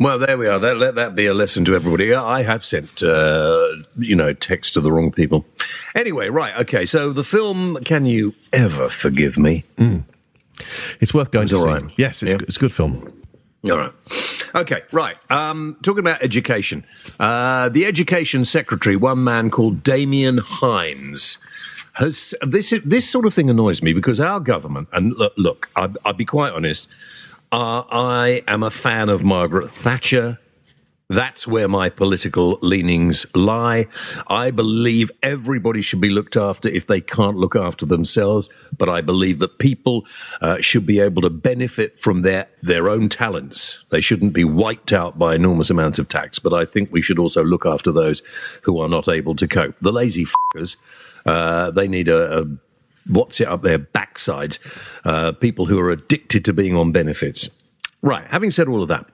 [0.00, 0.58] Well, there we are.
[0.58, 2.14] That, let that be a lesson to everybody.
[2.14, 3.68] I have sent, uh,
[3.98, 5.44] you know, text to the wrong people.
[5.94, 6.56] Anyway, right.
[6.60, 6.86] Okay.
[6.86, 9.64] So the film, Can You Ever Forgive Me?
[11.00, 11.68] it's worth going It's to all see.
[11.70, 11.84] right.
[11.98, 12.38] Yes, it's, Yeah.
[12.48, 13.12] it's a good film.
[13.64, 13.92] All right.
[14.54, 15.16] Okay, right.
[15.30, 16.84] Um, talking about education.
[17.18, 21.36] Uh, the education secretary, one man called Damian Hinds,
[21.94, 25.90] has this this sort of thing annoys me because our government and look, look I,
[26.06, 26.88] I'll be quite honest.
[27.52, 30.38] Uh, I am a fan of Margaret Thatcher.
[31.08, 33.88] That's where my political leanings lie.
[34.28, 38.48] I believe everybody should be looked after if they can't look after themselves,
[38.78, 40.06] but I believe that people
[40.40, 43.80] uh, should be able to benefit from their, their own talents.
[43.88, 47.18] They shouldn't be wiped out by enormous amounts of tax, but I think we should
[47.18, 48.22] also look after those
[48.62, 49.74] who are not able to cope.
[49.80, 50.76] The lazy fuckers,
[51.26, 52.44] uh, they need a, a
[53.06, 54.58] what's it up their backsides,
[55.04, 57.48] uh, people who are addicted to being on benefits.
[58.02, 58.26] Right.
[58.28, 59.06] Having said all of that,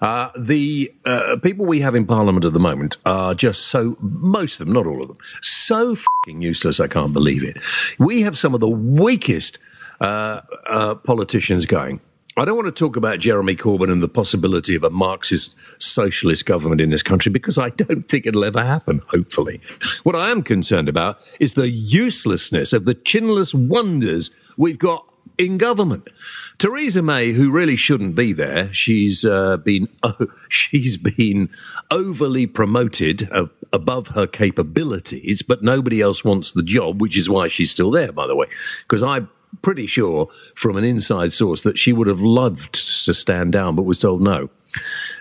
[0.00, 4.60] uh, the uh, people we have in Parliament at the moment are just so, most
[4.60, 6.78] of them, not all of them, so fucking useless.
[6.78, 7.56] I can't believe it.
[7.98, 9.58] We have some of the weakest
[10.00, 12.00] uh, uh, politicians going.
[12.38, 16.46] I don't want to talk about Jeremy Corbyn and the possibility of a Marxist socialist
[16.46, 19.60] government in this country because I don't think it'll ever happen, hopefully.
[20.02, 25.04] What I am concerned about is the uselessness of the chinless wonders we've got
[25.38, 26.08] in government.
[26.58, 31.48] Theresa May, who really shouldn't be there, she's uh, been oh, she's been
[31.90, 37.48] overly promoted uh, above her capabilities, but nobody else wants the job, which is why
[37.48, 38.12] she's still there.
[38.12, 38.48] By the way,
[38.82, 39.30] because I'm
[39.62, 42.74] pretty sure from an inside source that she would have loved
[43.04, 44.48] to stand down, but was told no.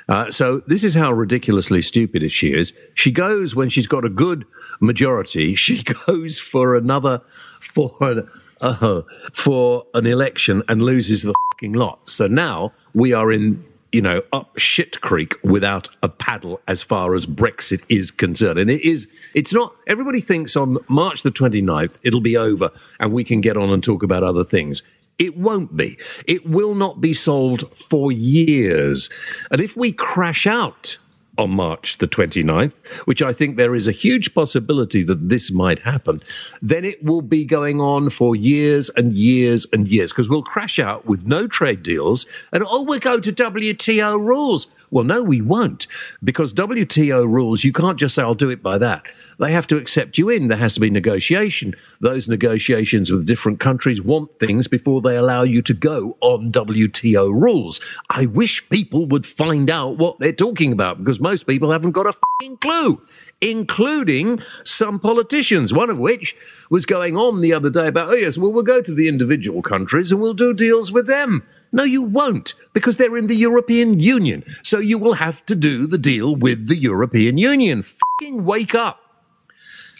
[0.09, 2.73] Uh, so this is how ridiculously stupid she is.
[2.93, 4.45] She goes when she's got a good
[4.79, 5.55] majority.
[5.67, 7.21] She goes for another
[7.59, 8.25] for
[8.61, 9.01] uh,
[9.33, 12.09] for an election and loses the fucking lot.
[12.09, 17.15] So now we are in you know up shit creek without a paddle as far
[17.15, 18.59] as Brexit is concerned.
[18.59, 23.13] And it is it's not everybody thinks on March the 29th it'll be over and
[23.13, 24.83] we can get on and talk about other things.
[25.17, 25.97] It won't be.
[26.27, 29.09] It will not be solved for years.
[29.49, 30.97] And if we crash out
[31.37, 32.73] on March the 29th,
[33.05, 36.21] which I think there is a huge possibility that this might happen,
[36.61, 40.79] then it will be going on for years and years and years because we'll crash
[40.79, 44.67] out with no trade deals and, oh, we'll go to WTO rules.
[44.89, 45.85] Well, no, we won't
[46.23, 49.03] because WTO rules, you can't just say, I'll do it by that.
[49.39, 50.47] They have to accept you in.
[50.47, 51.75] There has to be negotiation.
[51.99, 57.31] Those negotiations with different countries want things before they allow you to go on WTO
[57.31, 57.81] rules.
[58.09, 62.07] I wish people would find out what they're talking about because most people haven't got
[62.07, 62.13] a
[62.61, 63.01] clue,
[63.41, 66.35] including some politicians, one of which
[66.69, 69.61] was going on the other day about, oh, yes, well, we'll go to the individual
[69.61, 71.43] countries and we'll do deals with them.
[71.71, 74.43] No, you won't, because they're in the European Union.
[74.63, 77.83] So you will have to do the deal with the European Union.
[77.83, 78.99] Fucking wake up.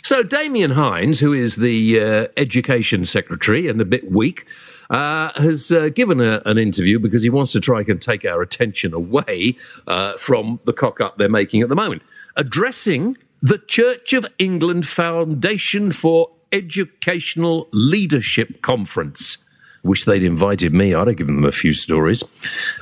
[0.04, 4.46] So Damian Hinds, who is the uh, education secretary and a bit weak,
[4.90, 8.42] uh, has uh, given a, an interview because he wants to try and take our
[8.42, 12.04] attention away uh, from the cock up they're making at the moment.
[12.38, 19.40] Addressing the Church of England Foundation for Educational Leadership Conference
[19.88, 20.94] wish they'd invited me.
[20.94, 22.24] I'd have given them a few stories.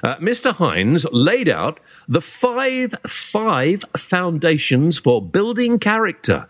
[0.03, 0.53] Uh, Mr.
[0.53, 6.47] Hinds laid out the five five foundations for building character.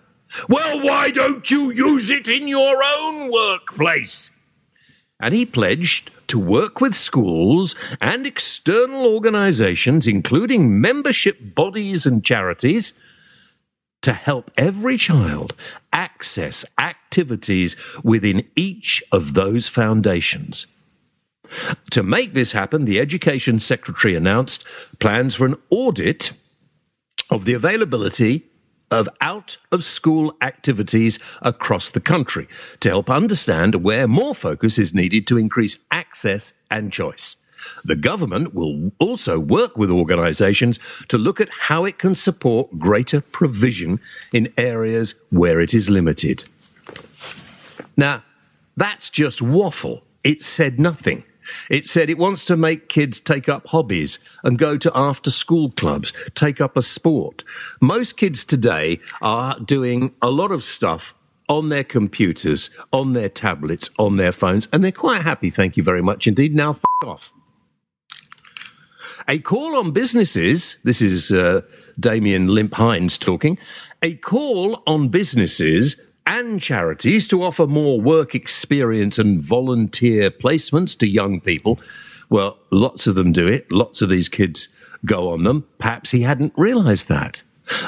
[0.49, 4.31] Well, why don't you use it in your own workplace?
[5.19, 12.93] And he pledged to work with schools and external organizations, including membership bodies and charities,
[14.05, 15.55] to help every child
[15.91, 20.67] access activities within each of those foundations.
[21.89, 24.63] To make this happen, the Education Secretary announced
[24.99, 26.33] plans for an audit
[27.31, 28.45] of the availability
[28.91, 32.47] of out of school activities across the country
[32.81, 37.37] to help understand where more focus is needed to increase access and choice.
[37.83, 43.21] The government will also work with organisations to look at how it can support greater
[43.21, 43.99] provision
[44.31, 46.45] in areas where it is limited.
[47.97, 48.23] Now,
[48.75, 50.03] that's just waffle.
[50.23, 51.23] It said nothing.
[51.69, 55.71] It said it wants to make kids take up hobbies and go to after school
[55.71, 57.43] clubs, take up a sport.
[57.79, 61.13] Most kids today are doing a lot of stuff
[61.47, 65.49] on their computers, on their tablets, on their phones, and they're quite happy.
[65.49, 66.55] Thank you very much indeed.
[66.55, 67.31] Now, f- off.
[69.27, 71.61] A call on businesses, this is uh,
[71.99, 73.57] Damian Limp Hinds talking,
[74.03, 81.07] a call on businesses and charities to offer more work experience and volunteer placements to
[81.07, 81.79] young people.
[82.29, 83.71] Well, lots of them do it.
[83.71, 84.67] Lots of these kids
[85.05, 85.65] go on them.
[85.79, 87.41] Perhaps he hadn't realized that.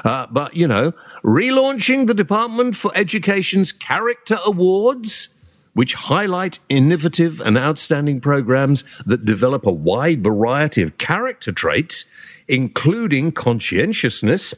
[0.03, 5.29] Uh, but, you know, relaunching the Department for Education's Character Awards
[5.77, 12.03] which highlight innovative and outstanding programs that develop a wide variety of character traits,
[12.47, 14.55] including conscientiousness.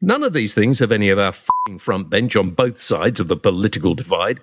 [0.00, 1.34] None of these things have any of our
[1.78, 4.40] front bench on both sides of the political divide.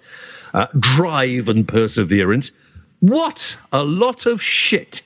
[0.53, 2.51] Uh, drive and perseverance.
[2.99, 5.01] What a lot of shit.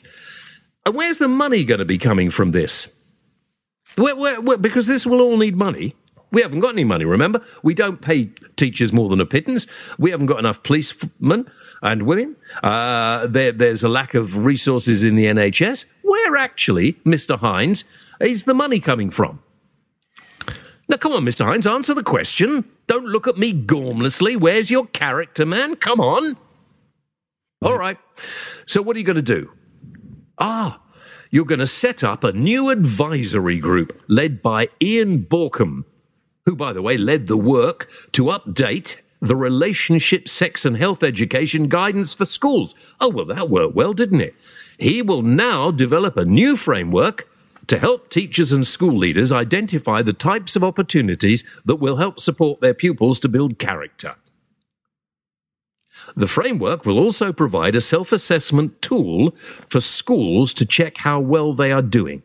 [0.85, 2.89] And where's the money going to be coming from this?
[3.95, 5.95] Where, where, where, because this will all need money.
[6.31, 7.41] We haven't got any money, remember?
[7.61, 9.67] We don't pay teachers more than a pittance.
[9.97, 11.49] We haven't got enough policemen
[11.81, 12.37] and women.
[12.63, 15.85] Uh, there, there's a lack of resources in the NHS.
[16.03, 17.39] Where actually, Mr.
[17.39, 17.83] Hinds,
[18.19, 19.41] is the money coming from?
[20.87, 21.45] Now, come on, Mr.
[21.45, 22.65] Hinds, answer the question.
[22.87, 24.37] Don't look at me gormlessly.
[24.37, 25.75] Where's your character, man?
[25.75, 26.37] Come on.
[27.61, 27.97] All right.
[28.65, 29.51] So, what are you going to do?
[30.37, 30.81] Ah,
[31.29, 35.85] you're going to set up a new advisory group led by Ian Bauckham,
[36.45, 41.67] who, by the way, led the work to update the relationship, sex, and health education
[41.67, 42.73] guidance for schools.
[42.99, 44.35] Oh, well, that worked well, didn't it?
[44.77, 47.27] He will now develop a new framework
[47.67, 52.59] to help teachers and school leaders identify the types of opportunities that will help support
[52.61, 54.15] their pupils to build character.
[56.15, 59.35] The framework will also provide a self assessment tool
[59.69, 62.23] for schools to check how well they are doing.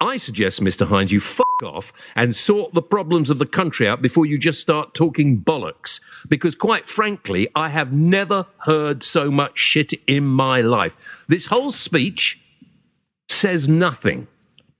[0.00, 0.86] I suggest, Mr.
[0.86, 4.60] Hinds, you fuck off and sort the problems of the country out before you just
[4.60, 6.00] start talking bollocks.
[6.28, 11.24] Because quite frankly, I have never heard so much shit in my life.
[11.26, 12.40] This whole speech
[13.28, 14.28] says nothing.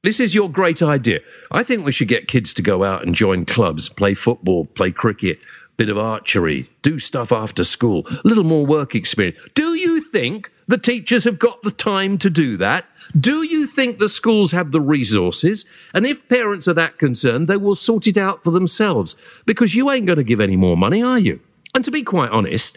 [0.05, 1.19] This is your great idea.
[1.51, 4.93] I think we should get kids to go out and join clubs, play football, play
[4.93, 5.41] cricket,
[5.79, 9.39] bit of archery, do stuff after school, a little more work experience.
[9.55, 12.85] Do you think the teachers have got the time to do that?
[13.19, 15.65] Do you think the schools have the resources?
[15.95, 19.15] And if parents are that concerned, they will sort it out for themselves
[19.47, 21.41] because you ain't going to give any more money, are you?
[21.75, 22.77] And to be quite honest,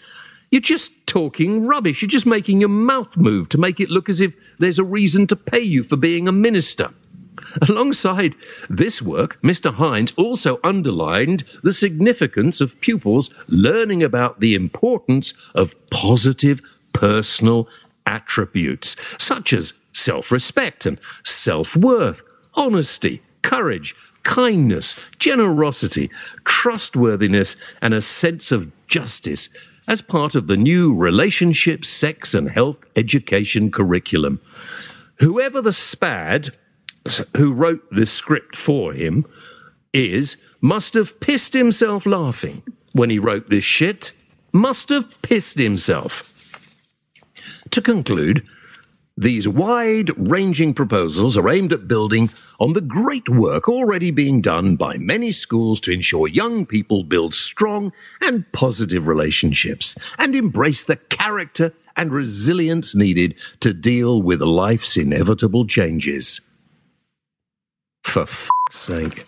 [0.52, 2.02] you're just talking rubbish.
[2.02, 5.26] You're just making your mouth move to make it look as if there's a reason
[5.28, 6.92] to pay you for being a minister.
[7.68, 8.36] Alongside
[8.70, 9.74] this work, Mr.
[9.74, 16.62] Hinds also underlined the significance of pupils learning about the importance of positive
[16.94, 17.68] personal
[18.06, 22.24] attributes, such as self respect and self worth,
[22.54, 26.10] honesty, courage, kindness, generosity,
[26.46, 29.50] trustworthiness, and a sense of justice
[29.88, 34.40] as part of the new relationship, sex, and health education curriculum.
[35.16, 36.56] Whoever the SPAD
[37.38, 39.26] who wrote this script for him
[39.94, 44.12] is must have pissed himself laughing when he wrote this shit.
[44.54, 46.28] Must have pissed himself.
[47.72, 48.46] To conclude,
[49.18, 52.30] these wide ranging proposals are aimed at building
[52.60, 57.34] on the great work already being done by many schools to ensure young people build
[57.34, 57.92] strong
[58.22, 65.66] and positive relationships and embrace the character and resilience needed to deal with life's inevitable
[65.66, 66.42] changes.
[68.12, 69.26] For f***'s sake.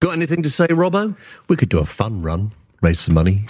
[0.00, 1.14] Got anything to say, Robbo?
[1.46, 3.44] We could do a fun run, raise some money.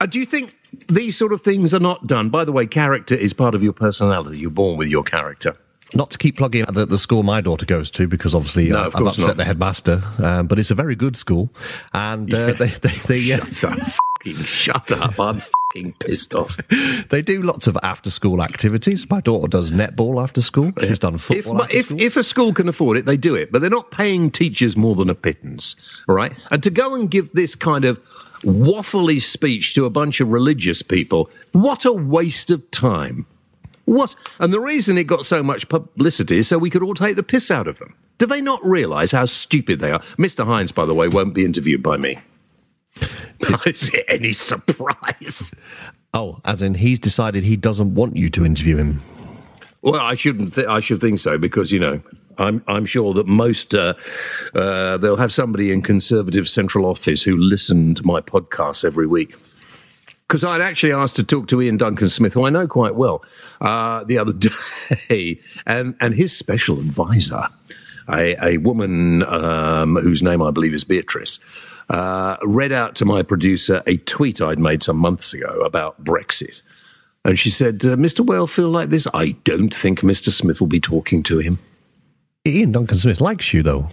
[0.00, 0.54] Uh, do you think
[0.88, 2.30] these sort of things are not done?
[2.30, 4.38] By the way, character is part of your personality.
[4.38, 5.58] You're born with your character.
[5.94, 8.84] Not to keep plugging at the, the school my daughter goes to because obviously No,
[8.84, 9.36] uh, I've upset not.
[9.36, 11.50] the headmaster, um, but it's a very good school,
[11.92, 13.92] and uh, they they they, uh, Shut up.
[14.24, 15.18] Fucking shut up.
[15.18, 16.60] I'm fucking pissed off.
[17.08, 19.08] they do lots of after school activities.
[19.10, 20.72] My daughter does netball after school.
[20.80, 21.62] She's done If, football.
[21.70, 22.00] if, school.
[22.00, 24.94] if a school can afford it, they do it, but they're not paying teachers more
[24.94, 25.74] than a pittance,
[26.08, 26.32] all right?
[26.50, 28.00] And to go and give this kind of
[28.42, 33.26] waffly speech to a bunch of religious people, what a waste of time.
[33.84, 34.14] What?
[34.38, 37.22] And the reason it got so much publicity is so we could all take the
[37.24, 37.94] piss out of them.
[38.18, 39.98] Do they not realise how stupid they are?
[40.16, 40.44] Mr.
[40.46, 42.20] Hinds, by the way, won't be interviewed by me.
[43.66, 45.52] Is it any surprise?
[46.14, 49.02] oh, as in he's decided he doesn't want you to interview him.
[49.82, 50.54] Well, I shouldn't.
[50.54, 52.00] Th- I should think so because you know
[52.38, 52.62] I'm.
[52.68, 53.94] I'm sure that most uh,
[54.54, 59.34] uh, they'll have somebody in Conservative Central Office who listen to my podcasts every week.
[60.28, 63.24] because I'd actually asked to talk to Iain Duncan Smith, who I know quite well,
[63.60, 64.32] uh, the other
[65.08, 67.48] day, and and his special advisor,
[68.08, 71.38] a, a woman um, whose name I believe is Beatrice,
[71.90, 76.62] uh, read out to my producer a tweet I'd made some months ago about Brexit.
[77.24, 78.26] And she said, uh, Mr.
[78.26, 79.06] Whale feel like this?
[79.14, 80.30] I don't think Mr.
[80.30, 81.58] Smith will be talking to him.
[82.44, 83.88] Iain Duncan Smith likes you, though.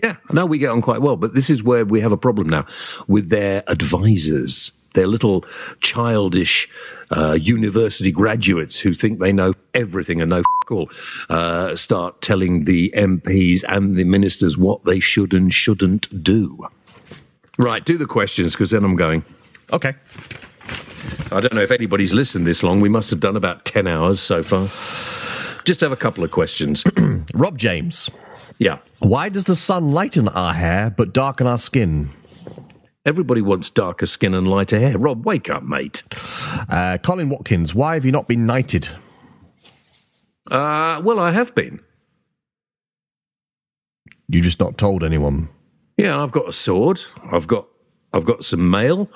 [0.00, 2.48] Yeah, no, we get on quite well, but this is where we have a problem
[2.48, 2.64] now
[3.08, 5.44] with their advisors, their little
[5.80, 6.68] childish
[7.10, 10.90] uh, university graduates who think they know everything and know f- all,
[11.28, 16.66] uh, start telling the MPs and the ministers what they should and shouldn't do.
[17.58, 19.24] Right, do the questions because then I'm going.
[19.72, 19.94] Okay.
[21.32, 22.80] I don't know if anybody's listened this long.
[22.80, 24.68] We must have done about 10 hours so far.
[25.64, 26.84] Just have a couple of questions.
[27.34, 28.08] Rob James.
[28.58, 28.78] yeah.
[29.00, 32.10] Why does the sun lighten our hair but darken our skin?
[33.06, 34.98] Everybody wants darker skin and lighter hair.
[34.98, 36.02] Rob, wake up, mate.
[36.68, 37.74] Uh, Colin Watkins.
[37.74, 38.88] Why have you not been knighted?
[40.50, 41.80] Uh, well, I have been.
[44.28, 45.48] You just not told anyone.
[45.96, 47.00] Yeah, I've got a sword.
[47.30, 47.66] I've got
[48.12, 49.08] I've got some mail.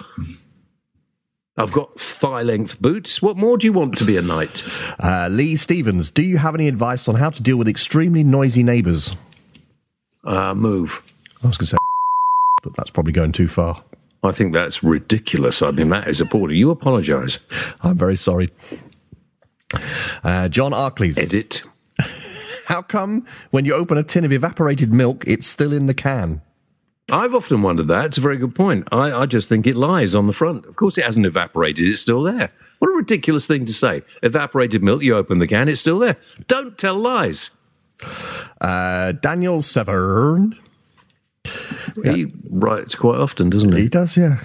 [1.57, 3.23] I've got thigh length boots.
[3.23, 4.65] What more do you want to be a knight?
[4.99, 6.11] Uh, Lee Stevens.
[6.11, 9.15] Do you have any advice on how to deal with extremely noisy neighbours?
[10.25, 11.03] Uh, move.
[11.43, 11.77] I was going to say,
[12.65, 13.85] but that's probably going too far.
[14.23, 15.61] I think that's ridiculous.
[15.63, 16.57] I mean, that is appalling.
[16.57, 17.39] You apologise.
[17.83, 18.51] I'm very sorry.
[20.23, 21.19] Uh, John Arcleys.
[21.19, 21.63] Edit.
[22.67, 26.41] How come when you open a tin of evaporated milk, it's still in the can?
[27.11, 28.07] I've often wondered that.
[28.07, 28.89] It's a very good point.
[28.91, 30.65] I, I just think it lies on the front.
[30.65, 31.87] Of course, it hasn't evaporated.
[31.87, 32.51] It's still there.
[32.79, 34.03] What a ridiculous thing to say.
[34.23, 36.17] Evaporated milk, you open the can, it's still there.
[36.49, 37.51] Don't tell lies.
[38.59, 40.59] Uh, Daniel Severn.
[42.03, 43.89] He writes quite often, doesn't He he?
[43.89, 44.39] does, yeah.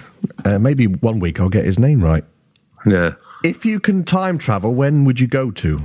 [0.44, 2.24] Uh, maybe one week I'll get his name right.
[2.86, 3.14] Yeah.
[3.42, 5.80] If you can time travel, when would you go to?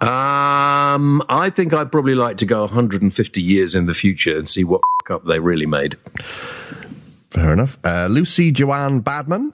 [0.00, 4.64] Um, I think I'd probably like to go 150 years in the future and see
[4.64, 4.80] what
[5.10, 5.96] up they really made.
[7.30, 7.78] Fair enough.
[7.84, 9.52] Uh, Lucy Joanne Badman.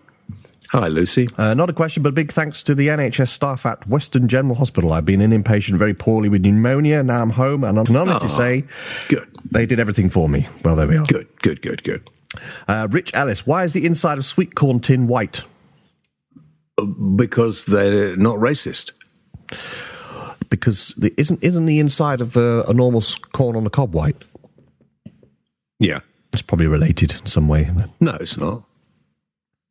[0.76, 1.26] Hi, Lucy.
[1.38, 4.56] Uh, not a question, but a big thanks to the NHS staff at Western General
[4.56, 4.92] Hospital.
[4.92, 7.02] I've been in inpatient very poorly with pneumonia.
[7.02, 8.36] Now I'm home, and I can honestly Oh.
[8.36, 8.64] say
[9.08, 10.48] Good, they did everything for me.
[10.62, 11.06] Well, there we are.
[11.06, 12.06] good, good, good, good.
[12.68, 15.44] Uh, Rich Ellis, why is the inside of sweet corn tin white?
[17.16, 18.90] Because they're not racist.
[20.50, 23.02] Because the, isn't isn't the inside of uh, a normal
[23.32, 24.26] corn on the cob white?
[25.78, 26.00] Yeah.
[26.34, 27.70] It's probably related in some way.
[27.98, 28.64] No, it's not.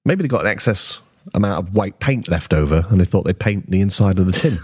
[0.05, 0.99] Maybe they got an excess
[1.33, 4.31] amount of white paint left over, and they thought they'd paint the inside of the
[4.31, 4.59] tin.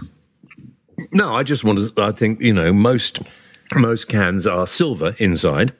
[1.12, 2.02] No, I just want to.
[2.02, 3.20] I think you know most
[3.74, 5.72] most cans are silver inside,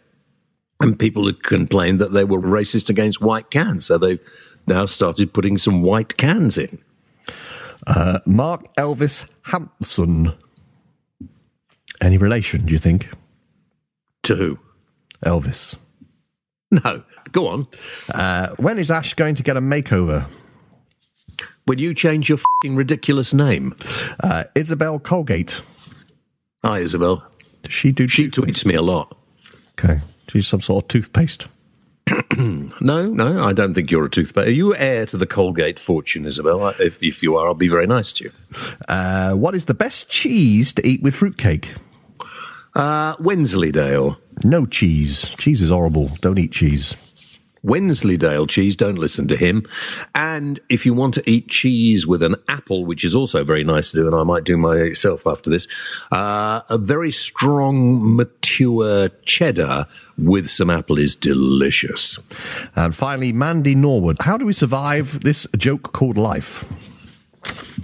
[0.80, 4.20] and people had complained that they were racist against white cans, so they've
[4.66, 6.78] now started putting some white cans in.
[7.86, 10.32] Uh, Mark Elvis Hampson.
[12.00, 12.66] Any relation?
[12.66, 13.08] Do you think
[14.24, 14.58] To who?
[15.24, 15.76] Elvis?
[16.70, 17.68] No, go on.
[18.12, 20.26] Uh, when is Ash going to get a makeover?
[21.64, 23.76] When you change your fing ridiculous name.
[24.20, 25.62] Uh, Isabel Colgate.
[26.64, 27.24] Hi, Isabel.
[27.62, 28.08] Does she do?
[28.08, 29.16] She tweets me a lot.
[29.78, 31.46] Okay, she's some sort of toothpaste.
[32.80, 34.48] No, no, I don't think you're a toothpaste.
[34.48, 36.68] Are you heir to the Colgate fortune, Isabel?
[36.80, 38.32] If, if you are, I'll be very nice to you.
[38.88, 41.74] Uh, what is the best cheese to eat with fruitcake?
[42.74, 44.18] Uh, Wensleydale.
[44.44, 45.34] No cheese.
[45.36, 46.08] Cheese is horrible.
[46.20, 46.96] Don't eat cheese.
[47.62, 49.64] Wensleydale cheese, don't listen to him.
[50.14, 53.90] And if you want to eat cheese with an apple, which is also very nice
[53.90, 55.68] to do, and I might do myself after this,
[56.10, 59.86] uh, a very strong, mature cheddar
[60.18, 62.18] with some apple is delicious.
[62.74, 64.16] And finally, Mandy Norwood.
[64.20, 66.64] How do we survive this joke called life?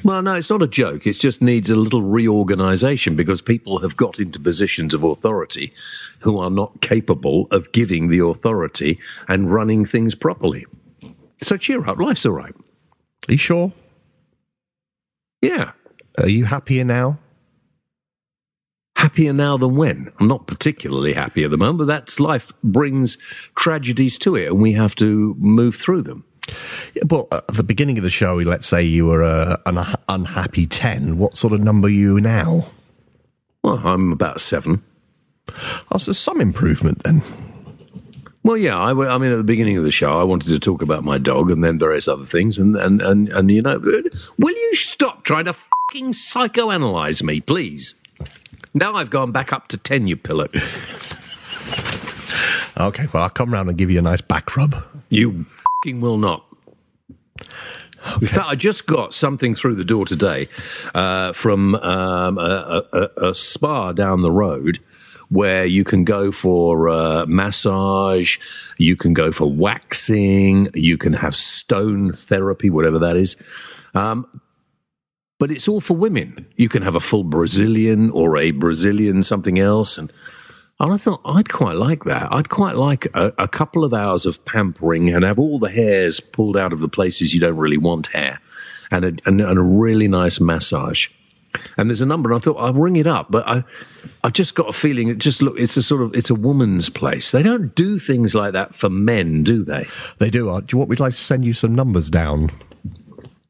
[0.05, 1.07] Well, no, it's not a joke.
[1.07, 5.73] It just needs a little reorganization because people have got into positions of authority
[6.21, 10.67] who are not capable of giving the authority and running things properly.
[11.43, 11.99] So cheer up.
[11.99, 12.55] Life's all right.
[13.29, 13.73] Are you sure?
[15.43, 15.73] Yeah.
[16.19, 17.19] Are you happier now?
[18.97, 20.13] Happier now than when?
[20.19, 23.17] I'm not particularly happy at the moment, but that's life brings
[23.55, 26.25] tragedies to it and we have to move through them.
[26.95, 30.01] Yeah, well, at the beginning of the show, let's say you were uh, an unha-
[30.09, 31.19] unhappy 10.
[31.19, 32.67] What sort of number are you now?
[33.63, 34.83] Well, I'm about seven.
[35.91, 37.23] Oh, so some improvement then.
[38.45, 40.81] Well, yeah, I, I mean, at the beginning of the show, I wanted to talk
[40.81, 42.57] about my dog and then various other things.
[42.57, 43.79] And, and, and, and you know,
[44.39, 47.95] will you stop trying to fucking psychoanalyze me, please?
[48.73, 50.49] Now I've gone back up to 10, you pillow.
[52.79, 54.85] Okay, well, I'll come round and give you a nice back rub.
[55.09, 55.47] You
[55.87, 56.45] will not.
[58.20, 60.49] In fact, I just got something through the door today
[60.95, 64.79] uh, from um, a, a, a spa down the road
[65.29, 68.39] where you can go for uh, massage,
[68.79, 73.37] you can go for waxing, you can have stone therapy, whatever that is.
[73.95, 74.41] Um,
[75.39, 76.47] but it's all for women.
[76.57, 79.97] You can have a full Brazilian or a Brazilian something else.
[79.99, 80.12] And,
[80.81, 82.29] and I thought I'd quite like that.
[82.33, 86.20] I'd quite like a, a couple of hours of pampering and have all the hairs
[86.20, 88.41] pulled out of the places you don't really want hair
[88.91, 91.09] and a, and, and a really nice massage.
[91.76, 93.64] And there's a number, and I thought I'll ring it up, but I,
[94.22, 95.59] I just got a feeling it just look.
[95.59, 97.33] It's a sort of it's a woman's place.
[97.33, 99.89] They don't do things like that for men, do they?
[100.18, 100.51] They do.
[100.51, 102.51] Uh, do you want me to like send you some numbers down?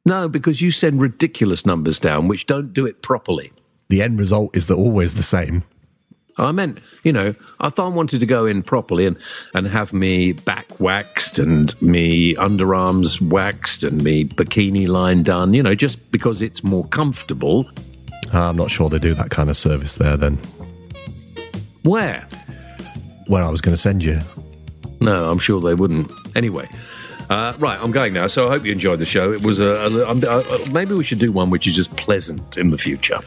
[0.06, 3.52] No, because you send ridiculous numbers down, which don't do it properly.
[3.88, 5.64] The end result is that always the same.
[6.38, 9.16] I meant, you know, if I wanted to go in properly and,
[9.54, 15.62] and have me back waxed and me underarms waxed and me bikini line done, you
[15.62, 17.68] know, just because it's more comfortable.
[18.32, 20.16] I'm not sure they do that kind of service there.
[20.16, 20.38] Then
[21.82, 22.26] Where?
[23.26, 24.20] where I was going to send you.
[25.00, 26.10] No, I'm sure they wouldn't.
[26.34, 26.66] Anyway,
[27.28, 28.26] uh, right, I'm going now.
[28.26, 29.32] So I hope you enjoyed the show.
[29.32, 32.56] It was a, a, I'm- uh, maybe we should do one which is just pleasant
[32.56, 33.18] in the future.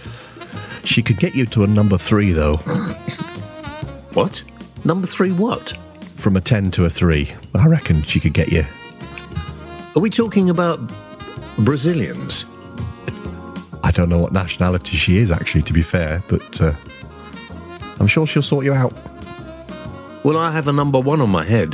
[0.84, 2.58] She could get you to a number three though,
[4.14, 4.44] What?
[4.84, 5.32] Number three?
[5.32, 5.74] What?
[6.18, 7.34] from a ten to a three.
[7.56, 8.64] I reckon she could get you.
[9.96, 10.80] Are we talking about
[11.58, 12.46] Brazilians?
[13.84, 16.74] I don't know what nationality she is actually, to be fair, but uh,
[18.00, 18.94] I'm sure she'll sort you out.
[20.24, 21.74] Well, I have a number one on my head.